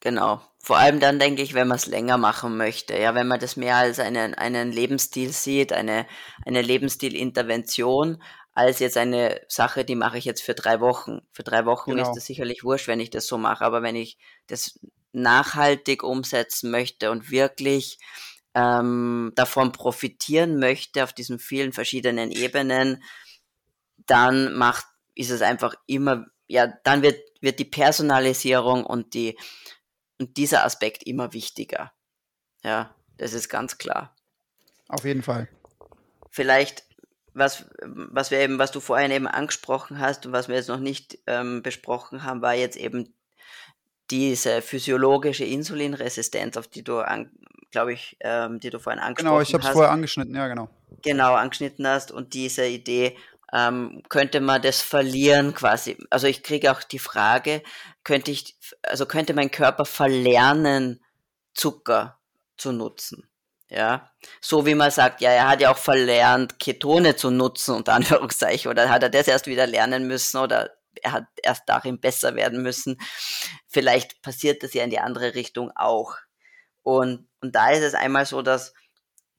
[0.00, 0.40] Genau.
[0.60, 3.56] Vor allem dann denke ich, wenn man es länger machen möchte, ja, wenn man das
[3.56, 6.06] mehr als einen, einen Lebensstil sieht, eine,
[6.44, 8.22] eine Lebensstilintervention,
[8.58, 11.20] als jetzt eine Sache, die mache ich jetzt für drei Wochen.
[11.30, 12.10] Für drei Wochen genau.
[12.10, 14.80] ist es sicherlich wurscht, wenn ich das so mache, aber wenn ich das
[15.12, 18.00] nachhaltig umsetzen möchte und wirklich
[18.54, 23.04] ähm, davon profitieren möchte auf diesen vielen verschiedenen Ebenen,
[23.96, 29.38] dann macht, ist es einfach immer, ja, dann wird, wird die Personalisierung und die,
[30.18, 31.92] und dieser Aspekt immer wichtiger.
[32.64, 34.16] Ja, das ist ganz klar.
[34.88, 35.48] Auf jeden Fall.
[36.28, 36.87] Vielleicht
[37.38, 40.80] was, was wir eben, was du vorhin eben angesprochen hast und was wir jetzt noch
[40.80, 43.14] nicht ähm, besprochen haben, war jetzt eben
[44.10, 47.02] diese physiologische Insulinresistenz, auf die du,
[47.70, 49.48] glaube ich, ähm, die du vorhin angesprochen hast.
[49.48, 50.70] Genau, ich habe es vorher angeschnitten, ja, genau.
[51.02, 53.16] Genau, angeschnitten hast und diese Idee,
[53.52, 55.96] ähm, könnte man das verlieren quasi.
[56.10, 57.62] Also ich kriege auch die Frage,
[58.04, 61.00] könnte ich, also könnte mein Körper verlernen,
[61.54, 62.18] Zucker
[62.56, 63.27] zu nutzen?
[63.70, 64.10] Ja,
[64.40, 68.70] so wie man sagt, ja, er hat ja auch verlernt, Ketone zu nutzen, unter Anführungszeichen,
[68.70, 70.70] oder hat er das erst wieder lernen müssen, oder
[71.02, 72.98] er hat erst darin besser werden müssen.
[73.66, 76.16] Vielleicht passiert das ja in die andere Richtung auch.
[76.82, 78.72] Und, und da ist es einmal so, dass,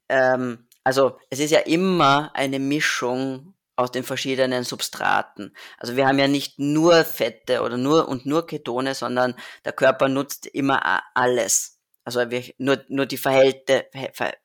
[0.09, 5.55] ähm, also es ist ja immer eine Mischung aus den verschiedenen Substraten.
[5.77, 10.09] Also wir haben ja nicht nur Fette oder nur und nur Ketone, sondern der Körper
[10.09, 11.78] nutzt immer alles.
[12.03, 12.25] Also
[12.57, 13.87] nur, nur die, Verhälte,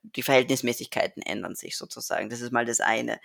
[0.02, 2.28] die Verhältnismäßigkeiten ändern sich sozusagen.
[2.28, 3.20] Das ist mal das eine.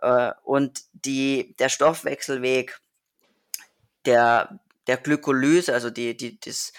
[0.00, 2.78] Äh, und die, der Stoffwechselweg
[4.04, 6.72] der, der Glykolyse, also die, die, das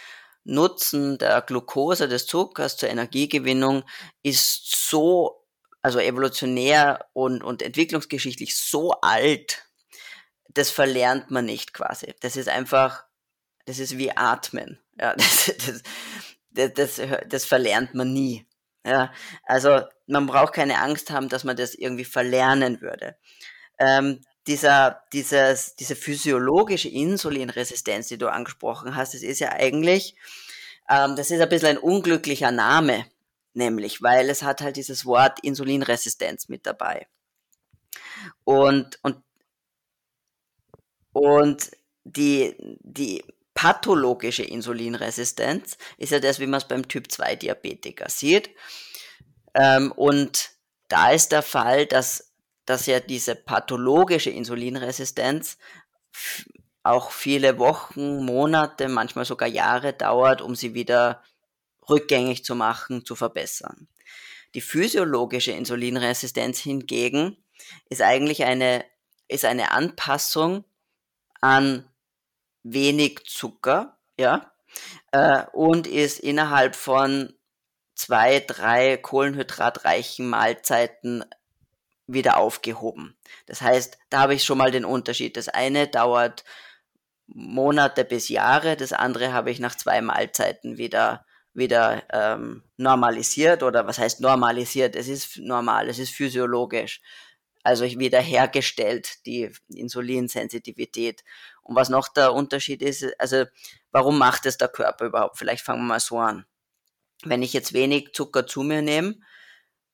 [0.44, 3.84] Nutzen der Glucose, des Zuckers zur Energiegewinnung,
[4.24, 5.46] ist so,
[5.82, 9.66] also evolutionär und, und entwicklungsgeschichtlich so alt,
[10.50, 12.14] das verlernt man nicht quasi.
[12.22, 13.06] Das ist einfach,
[13.66, 14.80] das ist wie Atmen.
[15.00, 15.84] Ja, das, das,
[16.52, 18.46] das, das, das verlernt man nie.
[18.86, 19.14] Ja,
[19.46, 23.16] also man braucht keine Angst haben, dass man das irgendwie verlernen würde.
[23.80, 30.16] Ähm, dieser, dieses, diese physiologische Insulinresistenz, die du angesprochen hast, das ist ja eigentlich,
[30.90, 33.06] ähm, das ist ein bisschen ein unglücklicher Name,
[33.54, 37.08] nämlich, weil es hat halt dieses Wort Insulinresistenz mit dabei.
[38.44, 39.22] Und, und,
[41.14, 41.72] und
[42.04, 43.24] die, die
[43.62, 48.50] pathologische Insulinresistenz ist ja das, wie man es beim Typ 2 Diabetiker sieht.
[49.54, 50.50] Ähm, und
[50.88, 52.34] da ist der Fall, dass,
[52.66, 55.60] dass ja diese pathologische Insulinresistenz
[56.82, 61.22] auch viele Wochen, Monate, manchmal sogar Jahre dauert, um sie wieder
[61.88, 63.88] rückgängig zu machen, zu verbessern.
[64.56, 67.38] Die physiologische Insulinresistenz hingegen
[67.90, 68.84] ist eigentlich eine,
[69.28, 70.66] ist eine Anpassung
[71.42, 71.88] an
[72.64, 74.52] wenig Zucker, ja,
[75.12, 77.34] äh, und ist innerhalb von
[77.96, 81.24] zwei, drei kohlenhydratreichen Mahlzeiten
[82.08, 83.18] wieder aufgehoben.
[83.46, 85.38] Das heißt, da habe ich schon mal den Unterschied.
[85.38, 86.44] Das eine dauert
[87.28, 93.86] Monate bis Jahre, das andere habe ich nach zwei Mahlzeiten wieder wieder ähm, normalisiert oder
[93.88, 94.96] was heißt normalisiert?
[94.96, 97.02] Es ist normal, es ist physiologisch.
[97.64, 101.24] Also wieder hergestellt, die Insulinsensitivität.
[101.62, 103.46] Und was noch der Unterschied ist, also
[103.92, 105.38] warum macht es der Körper überhaupt?
[105.38, 106.46] Vielleicht fangen wir mal so an.
[107.24, 109.16] Wenn ich jetzt wenig Zucker zu mir nehme,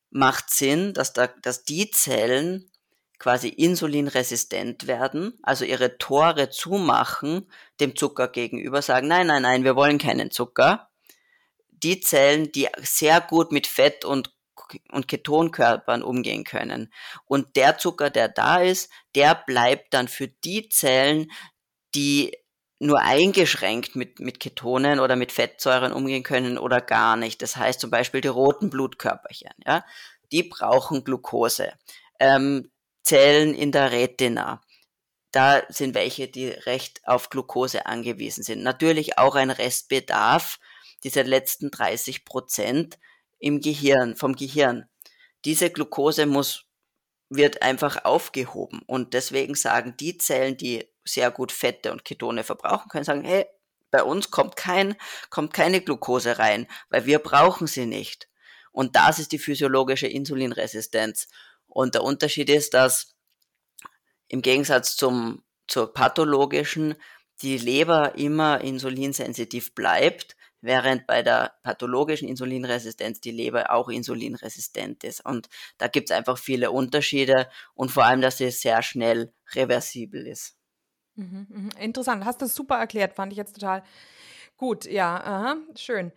[0.09, 2.71] macht Sinn, dass, da, dass die Zellen
[3.19, 9.75] quasi insulinresistent werden, also ihre Tore zumachen dem Zucker gegenüber, sagen, nein, nein, nein, wir
[9.75, 10.89] wollen keinen Zucker.
[11.69, 14.31] Die Zellen, die sehr gut mit Fett und
[14.91, 16.91] und Ketonkörpern umgehen können.
[17.25, 21.31] Und der Zucker, der da ist, der bleibt dann für die Zellen,
[21.95, 22.37] die
[22.79, 27.41] nur eingeschränkt mit, mit Ketonen oder mit Fettsäuren umgehen können oder gar nicht.
[27.41, 29.83] Das heißt zum Beispiel die roten Blutkörperchen, ja,
[30.31, 31.73] die brauchen Glucose.
[32.19, 32.69] Ähm,
[33.03, 34.61] Zellen in der Retina,
[35.31, 38.63] da sind welche, die recht auf Glucose angewiesen sind.
[38.63, 40.59] Natürlich auch ein Restbedarf,
[41.03, 42.99] diese letzten 30 Prozent
[43.39, 44.89] im Gehirn, vom Gehirn.
[45.45, 46.65] Diese Glucose muss,
[47.29, 52.89] wird einfach aufgehoben und deswegen sagen die Zellen, die sehr gut Fette und Ketone verbrauchen
[52.89, 53.45] können, sagen, hey,
[53.91, 54.95] bei uns kommt kein,
[55.29, 58.27] kommt keine Glucose rein, weil wir brauchen sie nicht.
[58.71, 61.27] Und das ist die physiologische Insulinresistenz.
[61.67, 63.15] Und der Unterschied ist, dass
[64.27, 66.95] im Gegensatz zum, zur pathologischen
[67.41, 70.35] die Leber immer insulinsensitiv bleibt,
[70.67, 75.25] während bei der pathologischen Insulinresistenz die Leber auch insulinresistent ist.
[75.25, 75.47] Und
[75.79, 80.55] da gibt es einfach viele Unterschiede und vor allem, dass sie sehr schnell reversibel ist.
[81.15, 81.69] Mhm, mhm.
[81.79, 83.81] Interessant, hast du super erklärt, fand ich jetzt total
[84.57, 84.85] gut.
[84.85, 86.11] Ja, aha, schön.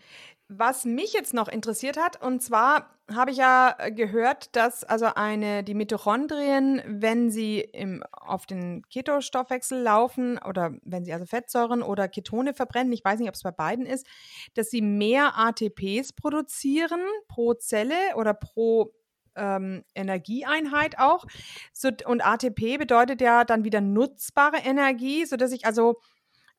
[0.49, 5.65] Was mich jetzt noch interessiert hat, und zwar habe ich ja gehört, dass also eine,
[5.65, 12.09] die Mitochondrien, wenn sie im, auf den Ketostoffwechsel laufen oder wenn sie also Fettsäuren oder
[12.09, 14.07] Ketone verbrennen, ich weiß nicht, ob es bei beiden ist,
[14.55, 18.93] dass sie mehr ATPs produzieren pro Zelle oder pro
[19.37, 21.25] ähm, Energieeinheit auch.
[21.73, 26.01] So, und ATP bedeutet ja dann wieder nutzbare Energie, sodass ich also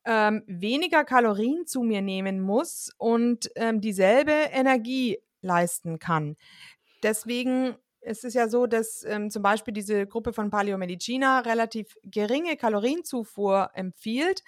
[0.04, 6.36] ähm, weniger Kalorien zu mir nehmen muss und ähm, dieselbe Energie leisten kann.
[7.02, 12.56] Deswegen ist es ja so, dass ähm, zum Beispiel diese Gruppe von Paleomedicina relativ geringe
[12.56, 14.42] Kalorienzufuhr empfiehlt.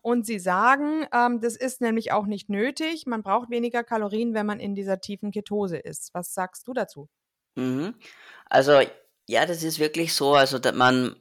[0.00, 3.06] Und sie sagen, ähm, das ist nämlich auch nicht nötig.
[3.06, 6.14] Man braucht weniger Kalorien, wenn man in dieser tiefen Ketose ist.
[6.14, 7.08] Was sagst du dazu?
[7.56, 7.96] Mhm.
[8.48, 8.80] Also
[9.28, 11.16] ja, das ist wirklich so, also dass man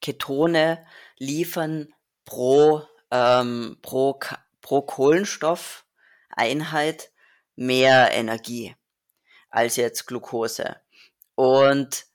[0.00, 0.86] Ketone
[1.18, 1.94] liefern
[2.24, 4.18] pro, ähm, pro,
[4.60, 7.11] pro Kohlenstoffeinheit
[7.56, 8.74] mehr Energie
[9.50, 10.76] als jetzt Glucose.
[11.34, 12.06] Und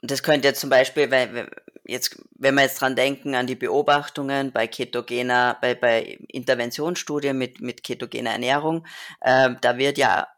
[0.00, 1.48] das könnte jetzt zum Beispiel, wenn,
[1.84, 7.60] jetzt, wenn wir jetzt dran denken an die Beobachtungen bei ketogener, bei, bei Interventionsstudien mit,
[7.60, 8.86] mit ketogener Ernährung,
[9.20, 10.28] äh, da wird ja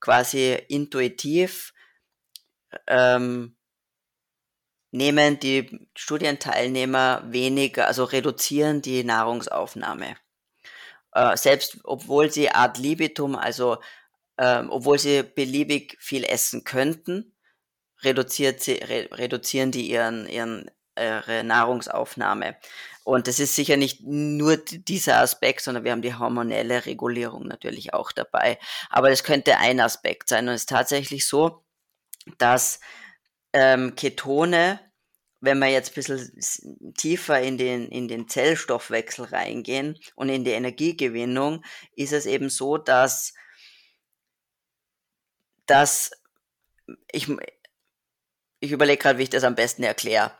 [0.00, 1.72] quasi intuitiv
[2.86, 3.56] ähm,
[4.90, 10.16] nehmen die Studienteilnehmer weniger, also reduzieren die Nahrungsaufnahme.
[11.12, 13.78] Äh, selbst obwohl sie ad libitum, also
[14.36, 17.34] äh, obwohl sie beliebig viel essen könnten,
[18.02, 22.56] reduziert sie, re reduzieren die ihren, ihren ihre Nahrungsaufnahme.
[23.04, 27.94] Und das ist sicher nicht nur dieser Aspekt, sondern wir haben die hormonelle Regulierung natürlich
[27.94, 28.58] auch dabei.
[28.90, 30.48] Aber das könnte ein Aspekt sein.
[30.48, 31.64] Und es ist tatsächlich so,
[32.36, 32.80] dass
[33.54, 34.80] ähm, Ketone,
[35.40, 40.50] wenn wir jetzt ein bisschen tiefer in den, in den Zellstoffwechsel reingehen und in die
[40.50, 41.64] Energiegewinnung,
[41.94, 43.34] ist es eben so, dass,
[45.66, 46.10] dass
[47.12, 47.28] ich,
[48.60, 50.32] ich überlege gerade, wie ich das am besten erkläre.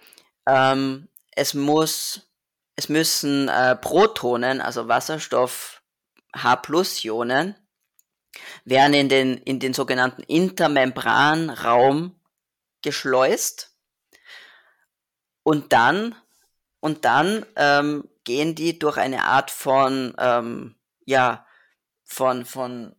[0.46, 2.32] ähm, es muss,
[2.74, 5.82] es müssen äh, Protonen, also Wasserstoff
[6.34, 7.54] H-Plus-Ionen,
[8.64, 12.20] werden in den, in den sogenannten Intermembranraum
[12.82, 13.77] geschleust
[15.48, 16.14] und dann,
[16.80, 20.76] und dann ähm, gehen die durch eine Art von, ähm,
[21.06, 21.46] ja,
[22.04, 22.94] von, von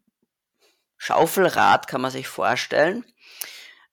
[0.98, 3.06] Schaufelrad, kann man sich vorstellen,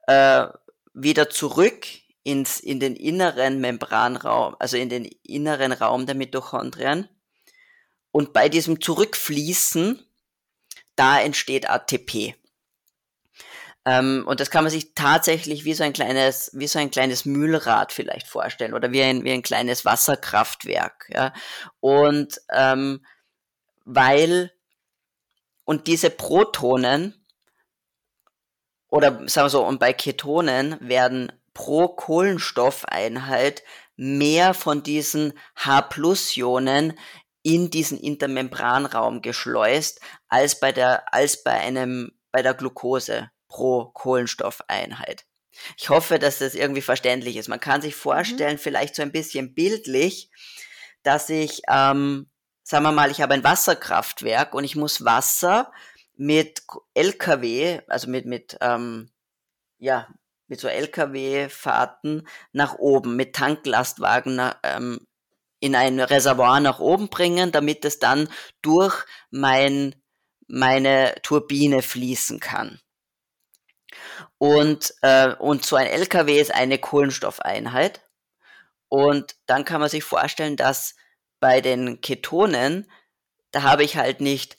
[0.06, 0.46] äh,
[0.94, 1.86] wieder zurück
[2.22, 7.10] ins, in den inneren Membranraum, also in den inneren Raum der Mitochondrien.
[8.10, 10.02] Und bei diesem Zurückfließen,
[10.94, 12.36] da entsteht ATP.
[13.86, 17.24] Ähm, und das kann man sich tatsächlich wie so ein kleines, wie so ein kleines
[17.24, 21.08] Mühlrad vielleicht vorstellen oder wie ein, wie ein kleines Wasserkraftwerk.
[21.08, 21.32] Ja?
[21.78, 23.06] Und ähm,
[23.84, 24.52] weil,
[25.64, 27.14] und diese Protonen,
[28.88, 33.62] oder sagen wir so, und bei Ketonen werden pro Kohlenstoffeinheit
[33.94, 36.98] mehr von diesen H-Plus-Ionen
[37.44, 45.24] in diesen Intermembranraum geschleust als bei der, als bei einem, bei der Glucose pro Kohlenstoffeinheit.
[45.78, 47.48] Ich hoffe, dass das irgendwie verständlich ist.
[47.48, 48.60] Man kann sich vorstellen, mhm.
[48.60, 50.30] vielleicht so ein bisschen bildlich,
[51.02, 52.28] dass ich, ähm,
[52.62, 55.72] sagen wir mal, ich habe ein Wasserkraftwerk und ich muss Wasser
[56.16, 59.10] mit LKW, also mit, mit, ähm,
[59.78, 60.06] ja,
[60.48, 65.06] mit so LKW-Fahrten nach oben, mit Tanklastwagen nach, ähm,
[65.60, 68.28] in ein Reservoir nach oben bringen, damit es dann
[68.60, 69.94] durch mein,
[70.46, 72.80] meine Turbine fließen kann.
[74.38, 78.02] Und, äh, und so ein LKW ist eine Kohlenstoffeinheit.
[78.88, 80.94] Und dann kann man sich vorstellen, dass
[81.40, 82.90] bei den Ketonen,
[83.50, 84.58] da habe ich halt nicht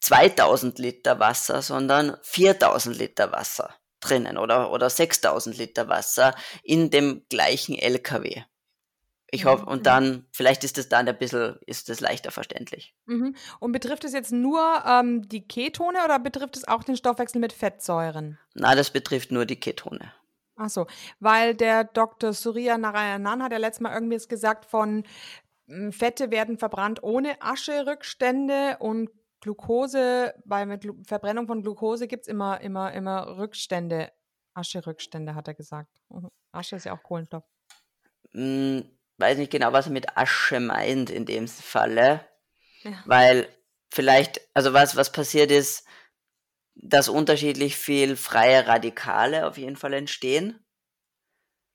[0.00, 7.24] 2000 Liter Wasser, sondern 4000 Liter Wasser drinnen oder, oder 6000 Liter Wasser in dem
[7.28, 8.42] gleichen LKW.
[9.30, 9.84] Ich hoffe, mhm, und mhm.
[9.84, 12.94] dann, vielleicht ist es dann ein bisschen, ist es leichter verständlich.
[13.06, 13.34] Mhm.
[13.58, 17.52] Und betrifft es jetzt nur ähm, die Ketone oder betrifft es auch den Stoffwechsel mit
[17.52, 18.38] Fettsäuren?
[18.54, 20.12] Na, das betrifft nur die Ketone.
[20.56, 20.86] Ach so,
[21.20, 22.32] weil der Dr.
[22.32, 25.04] Surya Narayanan hat ja letztes Mal irgendwie gesagt von
[25.66, 29.10] hm, Fette werden verbrannt ohne Ascherückstände und
[29.40, 34.10] Glucose, bei Glu Verbrennung von Glucose gibt es immer, immer, immer Rückstände,
[34.54, 36.00] Ascherückstände, hat er gesagt.
[36.08, 36.30] Mhm.
[36.52, 37.44] Asche ist ja auch Kohlenstoff.
[38.32, 38.84] Hm,
[39.18, 42.26] weiß nicht genau, was er mit Asche meint in dem Falle.
[42.82, 43.02] Ja.
[43.06, 43.48] Weil
[43.90, 45.84] vielleicht, also was, was passiert ist,
[46.74, 50.64] dass unterschiedlich viel freie Radikale auf jeden Fall entstehen.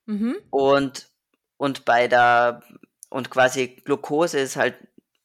[0.05, 0.37] Mhm.
[0.49, 1.09] Und,
[1.57, 2.61] und bei der,
[3.09, 4.75] und quasi Glucose ist halt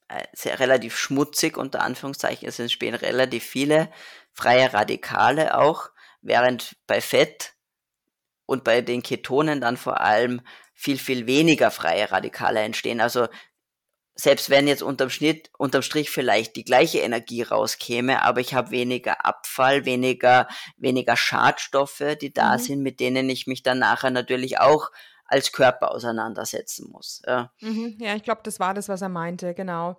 [0.08, 3.90] äh, sehr relativ schmutzig, unter Anführungszeichen, es entstehen relativ viele
[4.32, 5.90] freie Radikale auch,
[6.20, 7.54] während bei Fett
[8.46, 10.42] und bei den Ketonen dann vor allem
[10.76, 13.00] viel, viel weniger freie Radikale entstehen.
[13.00, 13.26] Also
[14.14, 18.70] selbst wenn jetzt unterm Schnitt, unterm Strich vielleicht die gleiche Energie rauskäme, aber ich habe
[18.70, 22.60] weniger Abfall, weniger, weniger Schadstoffe, die da mhm.
[22.60, 24.90] sind, mit denen ich mich dann nachher natürlich auch
[25.26, 27.20] als Körper auseinandersetzen muss.
[27.26, 29.98] Ja, mhm, ja ich glaube, das war das, was er meinte, genau.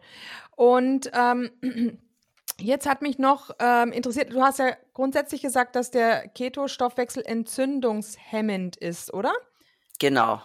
[0.56, 1.52] Und ähm,
[2.60, 8.78] Jetzt hat mich noch ähm, interessiert, du hast ja grundsätzlich gesagt, dass der Keto-Stoffwechsel entzündungshemmend
[8.78, 9.32] ist, oder?
[10.00, 10.42] Genau.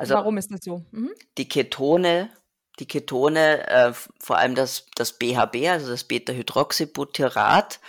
[0.00, 0.82] Also Warum ist das so?
[0.92, 1.12] Mhm.
[1.36, 2.30] Die Ketone,
[2.78, 7.80] die Ketone, äh, vor allem das, das BHB, also das Beta-Hydroxybutyrat,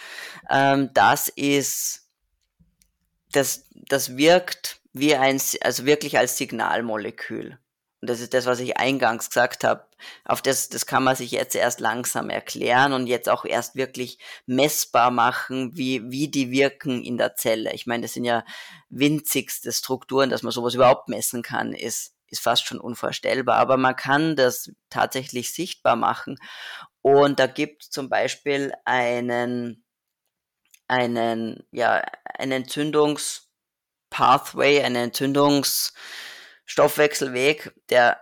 [0.49, 2.09] ähm, das ist,
[3.31, 7.57] das, das wirkt wie ein, also wirklich als Signalmolekül.
[8.01, 9.85] Und das ist das, was ich eingangs gesagt habe.
[10.25, 14.17] Auf das, das kann man sich jetzt erst langsam erklären und jetzt auch erst wirklich
[14.47, 17.73] messbar machen, wie, wie die wirken in der Zelle.
[17.73, 18.43] Ich meine, das sind ja
[18.89, 23.57] winzigste Strukturen, dass man sowas überhaupt messen kann, ist, ist fast schon unvorstellbar.
[23.57, 26.39] Aber man kann das tatsächlich sichtbar machen.
[27.03, 29.85] Und da gibt zum Beispiel einen,
[30.87, 35.93] einen, ja, einen Entzündungspathway, einen Entzündungs,
[36.71, 38.19] Stoffwechselweg, der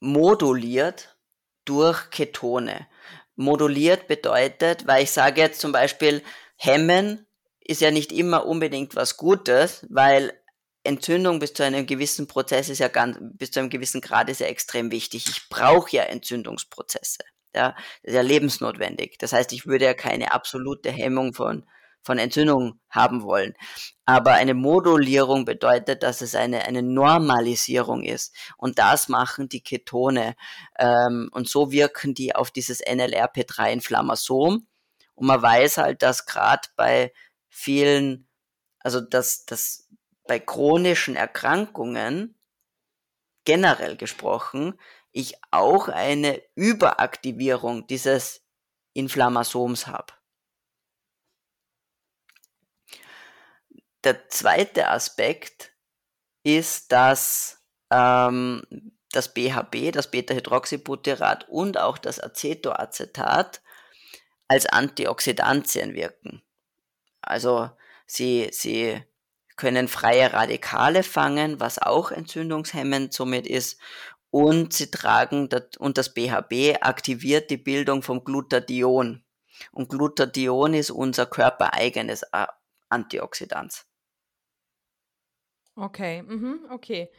[0.00, 1.16] moduliert
[1.64, 2.86] durch Ketone.
[3.36, 6.22] Moduliert bedeutet, weil ich sage jetzt zum Beispiel,
[6.56, 7.26] hemmen
[7.60, 10.32] ist ja nicht immer unbedingt was Gutes, weil
[10.82, 14.40] Entzündung bis zu einem gewissen Prozess ist ja ganz, bis zu einem gewissen Grad ist
[14.40, 15.26] ja extrem wichtig.
[15.28, 17.18] Ich brauche ja Entzündungsprozesse.
[17.54, 17.70] Ja,
[18.02, 19.18] das ist ja lebensnotwendig.
[19.18, 21.66] Das heißt, ich würde ja keine absolute Hemmung von,
[22.02, 23.54] von Entzündung haben wollen.
[24.04, 28.34] Aber eine Modulierung bedeutet, dass es eine, eine Normalisierung ist.
[28.56, 30.34] Und das machen die Ketone.
[30.78, 34.66] Ähm, und so wirken die auf dieses NLRP3-Inflammasom.
[35.14, 37.12] Und man weiß halt, dass gerade bei
[37.48, 38.28] vielen,
[38.80, 39.88] also dass, dass
[40.26, 42.36] bei chronischen Erkrankungen
[43.44, 44.78] generell gesprochen,
[45.12, 48.42] ich auch eine Überaktivierung dieses
[48.92, 50.12] Inflammasoms habe.
[54.04, 55.72] Der zweite Aspekt
[56.42, 58.62] ist, dass ähm,
[59.12, 63.60] das BHB, das Beta-Hydroxybutyrat und auch das Acetoacetat
[64.48, 66.42] als Antioxidantien wirken.
[67.20, 67.70] Also
[68.06, 69.02] sie, sie
[69.56, 73.78] können freie Radikale fangen, was auch entzündungshemmend somit ist.
[74.30, 75.48] Und sie tragen,
[75.78, 79.24] und das BHB aktiviert die Bildung vom Glutathion.
[79.72, 82.24] Und Glutathion ist unser körpereigenes
[82.88, 83.84] Antioxidant.
[85.80, 87.10] Okay, mhm, okay.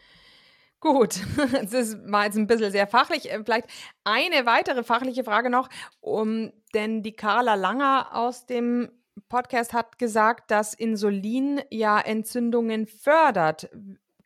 [0.80, 1.20] Gut,
[1.72, 3.32] das war jetzt ein bisschen sehr fachlich.
[3.32, 3.68] Äh, vielleicht
[4.04, 5.68] eine weitere fachliche Frage noch,
[6.00, 8.92] um, denn die Carla Langer aus dem
[9.30, 13.70] Podcast hat gesagt, dass Insulin ja Entzündungen fördert.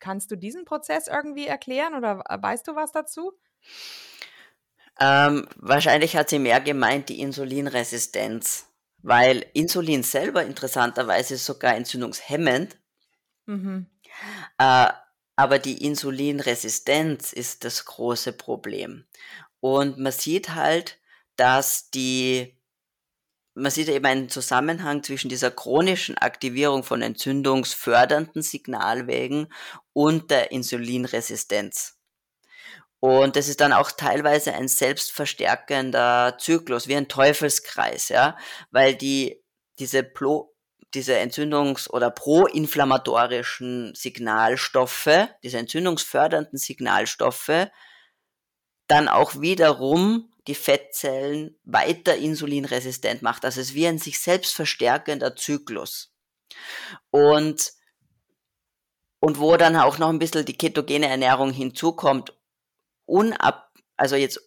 [0.00, 3.32] Kannst du diesen Prozess irgendwie erklären oder weißt du was dazu?
[5.00, 8.66] Ähm, wahrscheinlich hat sie mehr gemeint die Insulinresistenz,
[9.02, 12.76] weil Insulin selber interessanterweise ist sogar entzündungshemmend.
[13.46, 13.86] Mhm.
[14.58, 14.88] Äh,
[15.36, 19.04] aber die Insulinresistenz ist das große Problem.
[19.60, 20.98] Und man sieht halt,
[21.36, 22.56] dass die
[23.56, 29.50] man sieht eben einen Zusammenhang zwischen dieser chronischen Aktivierung von entzündungsfördernden Signalwegen
[29.94, 31.96] und der Insulinresistenz.
[33.00, 38.36] Und das ist dann auch teilweise ein selbstverstärkender Zyklus, wie ein Teufelskreis, ja,
[38.70, 39.42] weil die,
[39.78, 40.02] diese,
[40.96, 47.68] diese entzündungs- oder proinflammatorischen Signalstoffe, diese entzündungsfördernden Signalstoffe,
[48.88, 53.44] dann auch wiederum die Fettzellen weiter insulinresistent macht.
[53.44, 56.14] Also es ist wie ein sich selbst verstärkender Zyklus.
[57.10, 57.72] Und,
[59.20, 62.32] und wo dann auch noch ein bisschen die ketogene Ernährung hinzukommt,
[63.04, 64.40] unab, also jetzt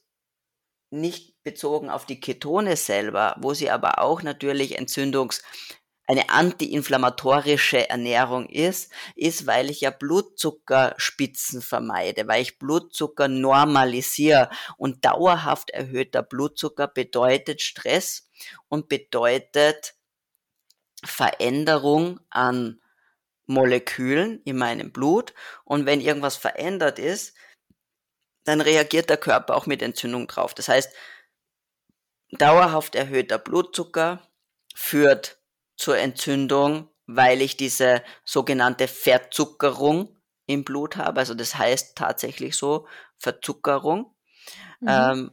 [0.90, 5.44] nicht bezogen auf die Ketone selber, wo sie aber auch natürlich Entzündungs,
[6.10, 15.06] eine antiinflammatorische Ernährung ist, ist, weil ich ja Blutzuckerspitzen vermeide, weil ich Blutzucker normalisiere und
[15.06, 18.28] dauerhaft erhöhter Blutzucker bedeutet Stress
[18.70, 19.94] und bedeutet
[21.06, 22.82] Veränderung an
[23.46, 27.38] Molekülen in meinem Blut und wenn irgendwas verändert ist,
[28.46, 30.56] dann reagiert der Körper auch mit Entzündung drauf.
[30.56, 30.92] Das heißt,
[32.32, 34.28] dauerhaft erhöhter Blutzucker
[34.74, 35.39] führt
[35.80, 41.22] zur Entzündung, weil ich diese sogenannte Verzuckerung im Blut habe.
[41.22, 42.86] Also das heißt tatsächlich so
[43.18, 44.14] Verzuckerung.
[44.82, 44.88] Mhm.
[44.88, 45.32] Ähm,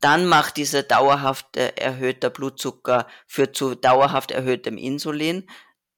[0.00, 5.48] dann macht diese dauerhaft erhöhter Blutzucker führt zu dauerhaft erhöhtem Insulin.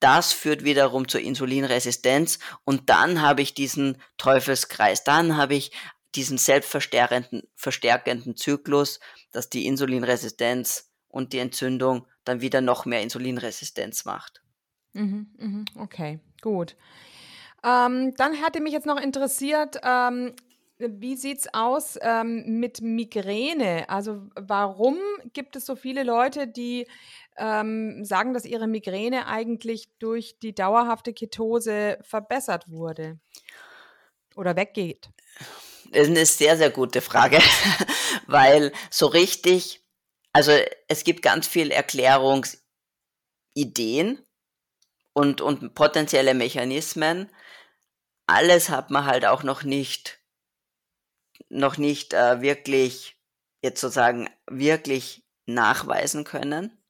[0.00, 5.04] Das führt wiederum zur Insulinresistenz und dann habe ich diesen Teufelskreis.
[5.04, 5.72] Dann habe ich
[6.14, 9.00] diesen selbstverstärkenden verstärkenden Zyklus,
[9.32, 14.42] dass die Insulinresistenz und die Entzündung dann wieder noch mehr Insulinresistenz macht.
[14.92, 16.76] Mhm, mhm, okay, gut.
[17.64, 20.34] Ähm, dann hätte mich jetzt noch interessiert, ähm,
[20.78, 23.88] wie sieht es aus ähm, mit Migräne?
[23.88, 24.98] Also warum
[25.32, 26.86] gibt es so viele Leute, die
[27.38, 33.18] ähm, sagen, dass ihre Migräne eigentlich durch die dauerhafte Ketose verbessert wurde
[34.34, 35.08] oder weggeht?
[35.92, 37.38] Das ist eine sehr, sehr gute Frage,
[38.26, 39.85] weil so richtig
[40.36, 40.52] also
[40.86, 44.22] es gibt ganz viel Erklärungsideen
[45.14, 47.30] und, und potenzielle Mechanismen.
[48.26, 50.20] Alles hat man halt auch noch nicht,
[51.48, 53.16] noch nicht äh, wirklich,
[53.62, 56.84] jetzt sozusagen, wirklich nachweisen können.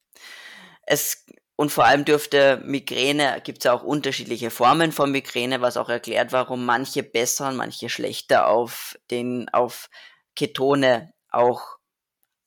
[0.85, 1.25] Es,
[1.55, 5.87] und vor allem dürfte Migräne, gibt es ja auch unterschiedliche Formen von Migräne, was auch
[5.87, 9.89] erklärt, warum manche besser und manche schlechter auf den, auf
[10.35, 11.76] Ketone auch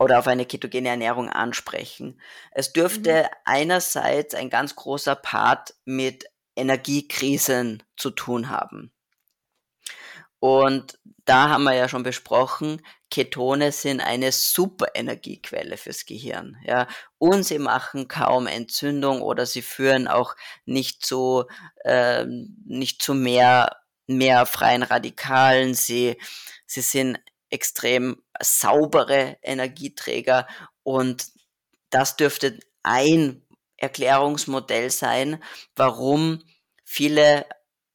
[0.00, 2.18] oder auf eine ketogene Ernährung ansprechen.
[2.52, 3.28] Es dürfte mhm.
[3.44, 6.24] einerseits ein ganz großer Part mit
[6.56, 8.92] Energiekrisen zu tun haben.
[10.38, 12.80] Und da haben wir ja schon besprochen,
[13.10, 16.56] Ketone sind eine super Energiequelle fürs Gehirn.
[16.64, 16.88] Ja.
[17.18, 20.34] Und sie machen kaum Entzündung oder sie führen auch
[20.64, 21.44] nicht zu,
[21.84, 22.24] äh,
[22.64, 23.76] nicht zu mehr,
[24.06, 25.74] mehr freien Radikalen.
[25.74, 26.16] Sie,
[26.66, 27.18] sie sind
[27.50, 30.46] extrem saubere Energieträger
[30.82, 31.26] und
[31.90, 33.42] das dürfte ein
[33.76, 35.42] Erklärungsmodell sein,
[35.74, 36.42] warum
[36.84, 37.46] viele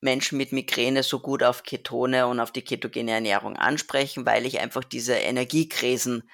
[0.01, 4.59] Menschen mit Migräne so gut auf Ketone und auf die ketogene Ernährung ansprechen, weil ich
[4.59, 6.29] einfach diese Energiekrisen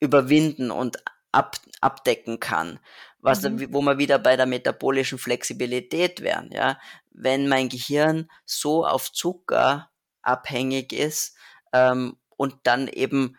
[0.00, 0.98] überwinden und
[1.32, 2.78] ab, abdecken kann.
[3.20, 3.72] Was, mhm.
[3.72, 6.78] wo wir wieder bei der metabolischen Flexibilität wären, ja.
[7.10, 9.90] Wenn mein Gehirn so auf Zucker
[10.22, 11.36] abhängig ist
[11.72, 13.36] ähm, und dann eben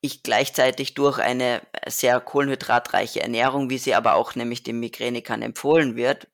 [0.00, 5.96] ich gleichzeitig durch eine sehr kohlenhydratreiche Ernährung, wie sie aber auch nämlich dem Migränikern empfohlen
[5.96, 6.28] wird,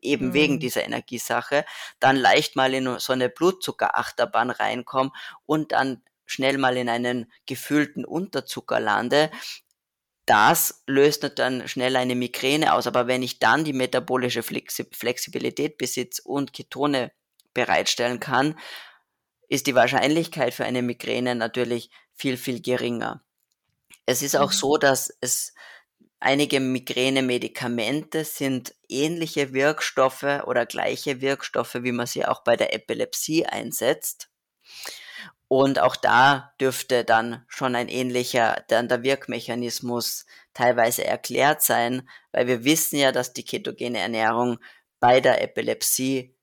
[0.00, 0.32] eben mhm.
[0.32, 1.64] wegen dieser Energiesache,
[1.98, 5.10] dann leicht mal in so eine Blutzuckerachterbahn reinkomme
[5.44, 9.30] und dann schnell mal in einen gefühlten Unterzucker lande,
[10.26, 12.88] das löst dann schnell eine Migräne aus.
[12.88, 17.12] Aber wenn ich dann die metabolische Flexibilität besitze und Ketone
[17.54, 18.58] bereitstellen kann,
[19.48, 23.22] ist die Wahrscheinlichkeit für eine Migräne natürlich viel, viel geringer.
[24.06, 24.56] Es ist auch mhm.
[24.56, 25.54] so, dass es
[26.18, 33.44] Einige Migräne-Medikamente sind ähnliche Wirkstoffe oder gleiche Wirkstoffe, wie man sie auch bei der Epilepsie
[33.44, 34.30] einsetzt.
[35.48, 42.46] Und auch da dürfte dann schon ein ähnlicher, dann der Wirkmechanismus teilweise erklärt sein, weil
[42.46, 44.58] wir wissen ja, dass die ketogene Ernährung
[44.98, 46.35] bei der Epilepsie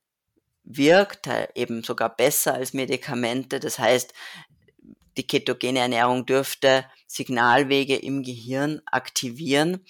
[0.63, 3.59] wirkt, eben sogar besser als Medikamente.
[3.59, 4.13] Das heißt,
[5.17, 9.85] die ketogene Ernährung dürfte Signalwege im Gehirn aktivieren,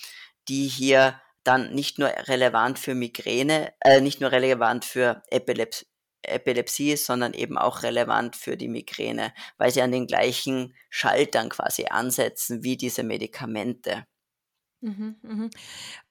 [0.49, 5.85] die hier dann nicht nur relevant für Migräne, äh, nicht nur relevant für Epilepsie,
[6.23, 11.87] Epilepsie sondern eben auch relevant für die Migräne, weil sie an den gleichen Schaltern quasi
[11.89, 14.05] ansetzen wie diese Medikamente.
[14.83, 15.49] Mhm, mhm.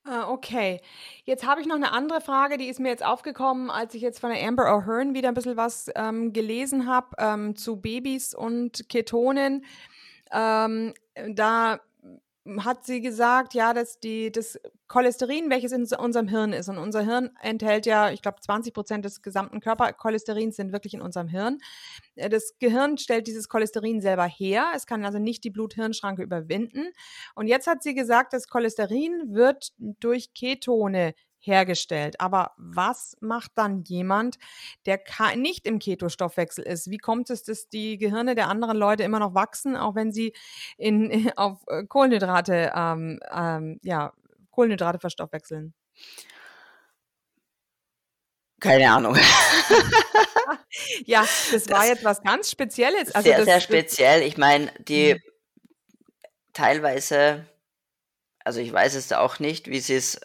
[0.07, 0.81] Äh, okay.
[1.25, 4.19] Jetzt habe ich noch eine andere Frage, die ist mir jetzt aufgekommen, als ich jetzt
[4.19, 8.89] von der Amber O'Hearn wieder ein bisschen was ähm, gelesen habe ähm, zu Babys und
[8.89, 9.67] Ketonen.
[10.33, 10.95] Ähm,
[11.35, 11.81] da
[12.59, 17.03] hat sie gesagt, ja, dass die, das Cholesterin, welches in unserem Hirn ist, und unser
[17.03, 21.59] Hirn enthält ja, ich glaube, 20 Prozent des gesamten Körpercholesterins sind wirklich in unserem Hirn.
[22.17, 24.73] Äh, das Gehirn stellt dieses Cholesterin selber her.
[24.75, 26.89] Es kann also nicht die Blut-Hirn-Schranke überwinden.
[27.35, 31.15] Und jetzt hat sie gesagt, das Cholesterin wird durch Ketone
[31.47, 32.21] hergestellt.
[32.21, 34.39] Aber was macht dann jemand,
[34.87, 35.01] der
[35.37, 36.91] nicht im Ketostoffwechsel ist?
[36.91, 40.33] Wie kommt es, dass die Gehirne der anderen Leute immer noch wachsen, auch wenn sie
[40.77, 44.13] in, auf äh, Kohlenhydrate, ähm, ähm, ja,
[44.51, 45.75] Kohlenhydrate verstoffwechseln?
[48.61, 49.17] Keine Ahnung.
[51.05, 53.13] ja, das war das jetzt was ganz Spezielles.
[53.13, 54.23] Also sehr, sehr speziell.
[54.23, 55.21] Ich meine, die mhm.
[56.53, 57.45] teilweise,
[58.45, 60.21] also ich weiß es auch nicht, wie sie es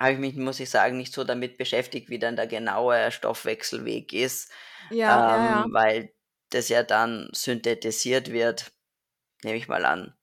[0.00, 4.12] habe ich mich, muss ich sagen, nicht so damit beschäftigt, wie dann der genaue Stoffwechselweg
[4.12, 4.50] ist.
[4.90, 5.66] Ja, ähm, ja, ja.
[5.70, 6.12] Weil
[6.48, 8.72] das ja dann synthetisiert wird,
[9.44, 10.14] nehme ich mal an.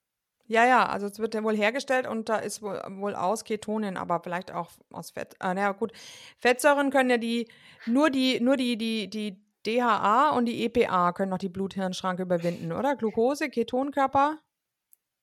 [0.47, 3.97] Ja, ja, also es wird ja wohl hergestellt und da ist wohl, wohl aus Ketonen,
[3.97, 5.35] aber vielleicht auch aus Fett.
[5.41, 5.91] Äh, naja, gut.
[6.39, 7.49] Fettsäuren können ja die,
[7.85, 12.71] nur die, nur die, die, die DHA und die EPA können noch die Blut-Hirn-Schranke überwinden,
[12.71, 12.95] oder?
[12.95, 14.37] Glucose, Ketonkörper?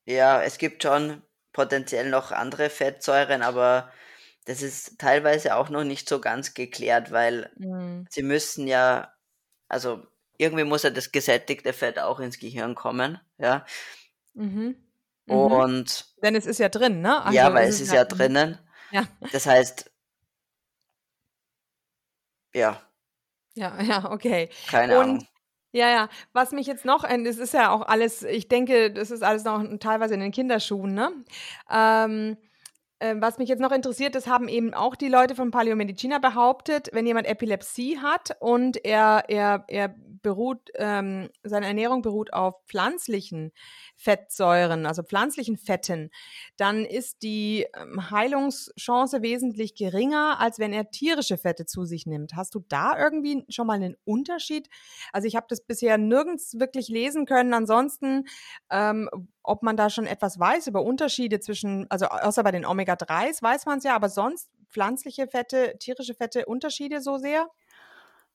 [0.05, 1.23] Ja, es gibt schon
[1.55, 3.91] potenziell noch andere Fettsäuren, aber
[4.45, 8.07] das ist teilweise auch noch nicht so ganz geklärt, weil mhm.
[8.11, 9.13] sie müssen ja,
[9.69, 13.65] also irgendwie muss ja das gesättigte Fett auch ins Gehirn kommen, ja.
[14.35, 14.77] Mhm.
[15.27, 15.35] Mhm.
[15.35, 17.23] Und denn es ist ja drin, ne?
[17.23, 18.59] Also ja, weil es ist ja, ja drinnen.
[18.91, 19.05] Ja.
[19.33, 19.91] Das heißt,
[22.55, 22.81] ja.
[23.55, 24.51] Ja, ja, okay.
[24.69, 25.29] Keine Und, Ahnung.
[25.73, 26.09] Ja, ja.
[26.33, 29.63] Was mich jetzt noch, es ist ja auch alles, ich denke, das ist alles noch
[29.81, 31.11] teilweise in den Kinderschuhen, ne?
[31.69, 32.37] Ähm,
[33.17, 37.07] was mich jetzt noch interessiert, das haben eben auch die Leute von Paleomedicina behauptet, wenn
[37.07, 39.95] jemand Epilepsie hat und er, er, er
[40.25, 43.53] beruht, ähm, seine Ernährung beruht auf pflanzlichen
[43.97, 46.11] Fettsäuren, also pflanzlichen Fetten,
[46.57, 52.35] dann ist die ähm, Heilungschance wesentlich geringer, als wenn er tierische Fette zu sich nimmt.
[52.35, 54.69] Hast du da irgendwie schon mal einen Unterschied?
[55.13, 57.55] Also ich habe das bisher nirgends wirklich lesen können.
[57.55, 58.25] Ansonsten,
[58.71, 59.09] ähm,
[59.45, 63.67] ob man da schon etwas weiß über Unterschiede zwischen, also außer bei den Omega-3s weiß
[63.67, 67.49] man es ja, aber sonst pflanzliche Fette, tierische Fette, Unterschiede so sehr?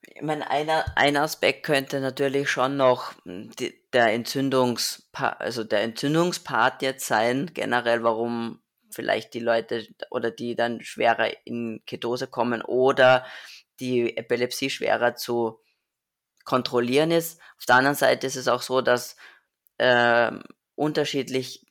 [0.02, 5.82] Ich meine, einer, ein Aspekt könnte natürlich schon noch hm, die, der Entzündungspart, also der
[5.82, 12.62] Entzündungspart jetzt sein, generell, warum vielleicht die Leute oder die dann schwerer in Ketose kommen
[12.62, 13.26] oder
[13.80, 15.60] die Epilepsie schwerer zu
[16.44, 17.40] kontrollieren ist.
[17.58, 19.16] Auf der anderen Seite ist es auch so, dass
[19.78, 20.32] äh,
[20.76, 21.68] unterschiedlich,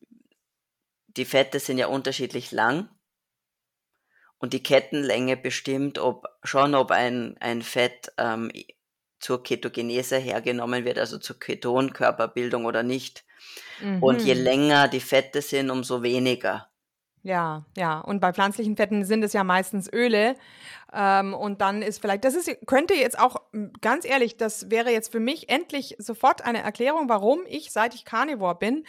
[1.09, 2.89] die Fette sind ja unterschiedlich lang
[4.39, 8.51] und die Kettenlänge bestimmt, ob schon, ob ein, ein Fett ähm,
[9.19, 13.25] zur Ketogenese hergenommen wird, also zur Ketonkörperbildung oder nicht.
[13.81, 14.03] Mhm.
[14.03, 14.43] Und je mhm.
[14.43, 16.69] länger die Fette sind, umso weniger.
[17.23, 17.99] Ja, ja.
[17.99, 20.37] Und bei pflanzlichen Fetten sind es ja meistens Öle.
[20.93, 23.37] Ähm, und dann ist vielleicht, das ist, könnte jetzt auch,
[23.81, 28.05] ganz ehrlich, das wäre jetzt für mich endlich sofort eine Erklärung, warum ich, seit ich
[28.05, 28.85] Carnivore bin,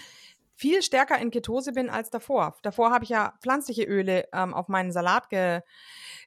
[0.59, 2.57] viel stärker in Ketose bin als davor.
[2.63, 5.61] Davor habe ich ja pflanzliche Öle ähm, auf meinen Salat ge,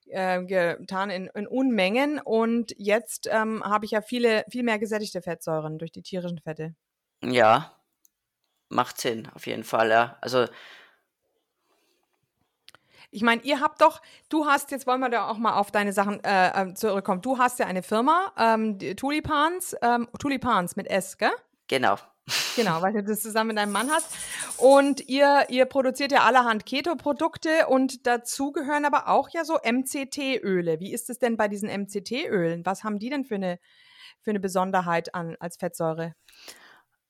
[0.06, 5.20] äh, getan in, in, Unmengen und jetzt ähm, habe ich ja viele, viel mehr gesättigte
[5.20, 6.74] Fettsäuren durch die tierischen Fette.
[7.22, 7.76] Ja,
[8.70, 10.16] macht Sinn, auf jeden Fall, ja.
[10.22, 10.46] Also
[13.10, 15.92] ich meine, ihr habt doch, du hast, jetzt wollen wir da auch mal auf deine
[15.92, 17.20] Sachen äh, äh zurückkommen.
[17.20, 21.32] Du hast ja eine Firma, ähm, Tulipans, ähm, Tulipans mit S, gell?
[21.68, 21.98] Genau.
[22.56, 24.06] Genau, weil du das zusammen mit deinem Mann hast.
[24.56, 30.78] Und ihr, ihr produziert ja allerhand Keto-Produkte und dazu gehören aber auch ja so MCT-Öle.
[30.80, 32.64] Wie ist es denn bei diesen MCT-Ölen?
[32.64, 33.58] Was haben die denn für eine,
[34.20, 36.14] für eine Besonderheit an als Fettsäure?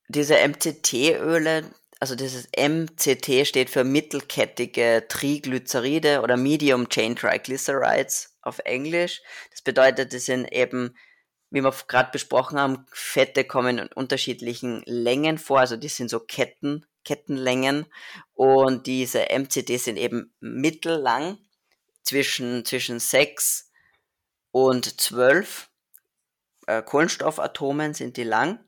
[0.08, 1.64] Diese MCT-Öle,
[2.00, 9.22] also dieses MCT steht für mittelkettige Triglyceride oder Medium Chain Triglycerides auf Englisch.
[9.50, 10.94] Das bedeutet, das sind eben
[11.52, 16.18] wie wir gerade besprochen haben, Fette kommen in unterschiedlichen Längen vor, also die sind so
[16.18, 17.86] Ketten, Kettenlängen.
[18.32, 21.38] Und diese MCD sind eben mittellang,
[22.02, 23.70] zwischen, zwischen 6
[24.50, 25.68] und 12
[26.66, 28.58] äh, Kohlenstoffatomen sind die lang.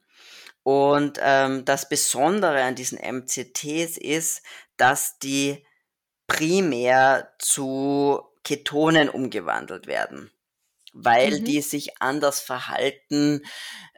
[0.63, 4.43] Und ähm, das Besondere an diesen MCTs ist,
[4.77, 5.67] dass die
[6.27, 10.31] primär zu Ketonen umgewandelt werden
[10.95, 11.45] weil mhm.
[11.45, 13.43] die sich anders verhalten.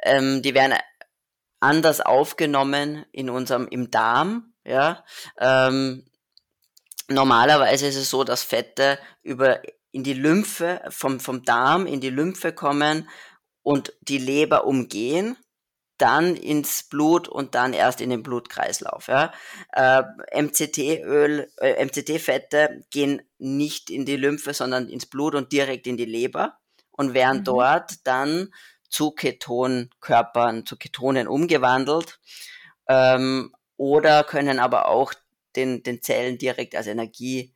[0.03, 0.75] Ähm, die werden
[1.61, 5.05] anders aufgenommen in unserem, im Darm, ja.
[5.39, 6.05] Ähm,
[7.09, 12.11] normalerweise ist es so, dass Fette über in die Lymphe, vom, vom Darm in die
[12.11, 13.09] Lymphe kommen
[13.63, 15.37] und die Leber umgehen,
[15.99, 19.09] dann ins Blut und dann erst in den Blutkreislauf.
[19.09, 19.33] Ja.
[19.73, 20.03] Äh,
[20.43, 26.05] MCT-Öl, äh, MCT-Fette gehen nicht in die Lymphe, sondern ins Blut und direkt in die
[26.05, 26.59] Leber
[26.97, 27.45] und werden mhm.
[27.45, 28.53] dort dann
[28.89, 32.19] zu Ketonkörpern, zu Ketonen umgewandelt
[32.89, 35.13] ähm, oder können aber auch
[35.55, 37.55] den, den Zellen direkt als Energie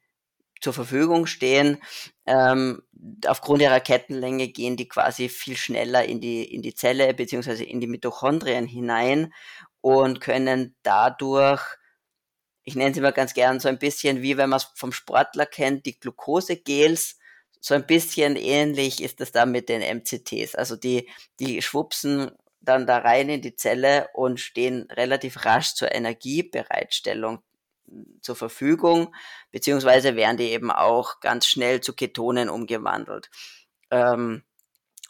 [0.61, 1.78] zur Verfügung stehen.
[2.26, 2.82] Ähm,
[3.26, 7.80] aufgrund ihrer Kettenlänge gehen die quasi viel schneller in die, in die Zelle beziehungsweise in
[7.80, 9.32] die Mitochondrien hinein
[9.80, 11.62] und können dadurch,
[12.62, 15.47] ich nenne sie mal ganz gern so ein bisschen wie wenn man es vom Sportler
[15.47, 17.18] kennt, die Glukosegels
[17.61, 20.54] so ein bisschen ähnlich ist es da mit den MCTs.
[20.54, 21.08] Also die,
[21.38, 22.30] die schwupsen
[22.61, 27.42] dann da rein in die Zelle und stehen relativ rasch zur Energiebereitstellung
[28.20, 29.14] zur Verfügung,
[29.50, 33.30] beziehungsweise werden die eben auch ganz schnell zu Ketonen umgewandelt.
[33.90, 34.44] Ähm,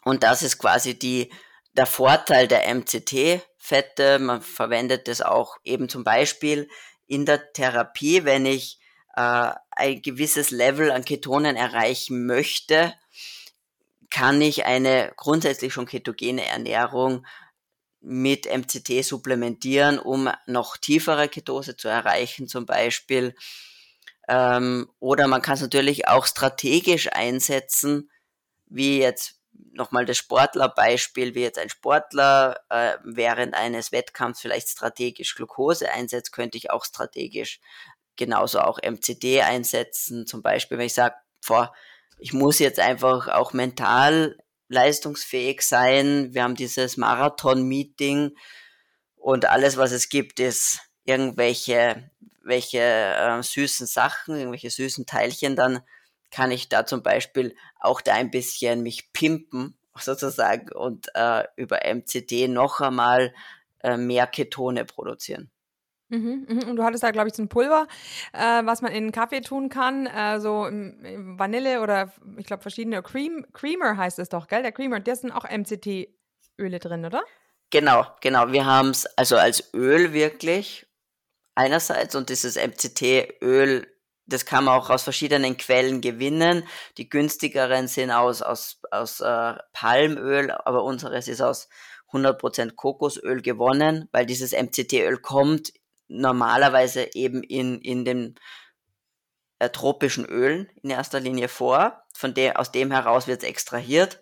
[0.05, 1.31] und das ist quasi die,
[1.75, 4.19] der Vorteil der MCT-Fette.
[4.19, 6.69] Man verwendet das auch eben zum Beispiel
[7.07, 8.81] in der Therapie, wenn ich
[9.15, 12.95] äh, ein gewisses Level an Ketonen erreichen möchte,
[14.11, 17.27] kann ich eine grundsätzlich schon ketogene Ernährung
[18.01, 23.35] mit MCT supplementieren, um noch tiefere Ketose zu erreichen zum Beispiel.
[24.29, 28.11] Ähm, oder man kann es natürlich auch strategisch einsetzen,
[28.67, 29.41] wie jetzt
[29.73, 36.33] nochmal das Sportlerbeispiel, wie jetzt ein Sportler äh, während eines Wettkampfs vielleicht strategisch Glucose einsetzt,
[36.33, 37.61] könnte ich auch strategisch
[38.17, 40.27] genauso auch MCD einsetzen.
[40.27, 41.15] Zum Beispiel, wenn ich sage,
[41.47, 41.73] boah,
[42.19, 44.37] ich muss jetzt einfach auch mental
[44.69, 46.33] leistungsfähig sein.
[46.33, 48.37] Wir haben dieses Marathon-Meeting
[49.17, 52.11] und alles, was es gibt, ist irgendwelche
[52.43, 55.81] welche äh, süßen Sachen, irgendwelche süßen Teilchen, dann
[56.31, 61.85] kann ich da zum Beispiel auch da ein bisschen mich pimpen sozusagen und äh, über
[61.85, 63.35] MCD noch einmal
[63.83, 65.51] äh, mehr Ketone produzieren.
[66.11, 66.69] Mhm, mhm.
[66.69, 67.87] Und du hattest da, glaube ich, so ein Pulver,
[68.33, 73.47] äh, was man in Kaffee tun kann, äh, so Vanille oder ich glaube verschiedene Cream,
[73.53, 74.63] Creamer heißt es doch, gell?
[74.63, 77.23] Der Creamer, der sind auch MCT-Öle drin, oder?
[77.71, 78.51] Genau, genau.
[78.51, 80.87] Wir haben es also als Öl wirklich
[81.55, 83.87] einerseits und dieses MCT-Öl,
[84.27, 86.65] das kann man auch aus verschiedenen Quellen gewinnen.
[86.97, 91.69] Die günstigeren sind aus, aus, aus äh, Palmöl, aber unseres ist aus
[92.13, 95.73] 100% Kokosöl gewonnen, weil dieses MCT-Öl kommt
[96.11, 98.35] normalerweise eben in, in den
[99.61, 102.03] äh, tropischen Ölen in erster Linie vor.
[102.15, 104.21] Von der, aus dem heraus wird es extrahiert.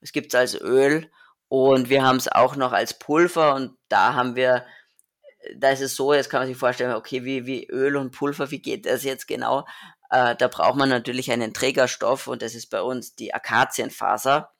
[0.00, 1.10] Es gibt es als Öl
[1.48, 4.66] Und wir haben es auch noch als Pulver und da haben wir,
[5.56, 8.50] da ist es so, jetzt kann man sich vorstellen, okay, wie, wie Öl und Pulver,
[8.50, 9.66] wie geht das jetzt genau?
[10.10, 14.52] Äh, da braucht man natürlich einen Trägerstoff und das ist bei uns die Akazienfaser,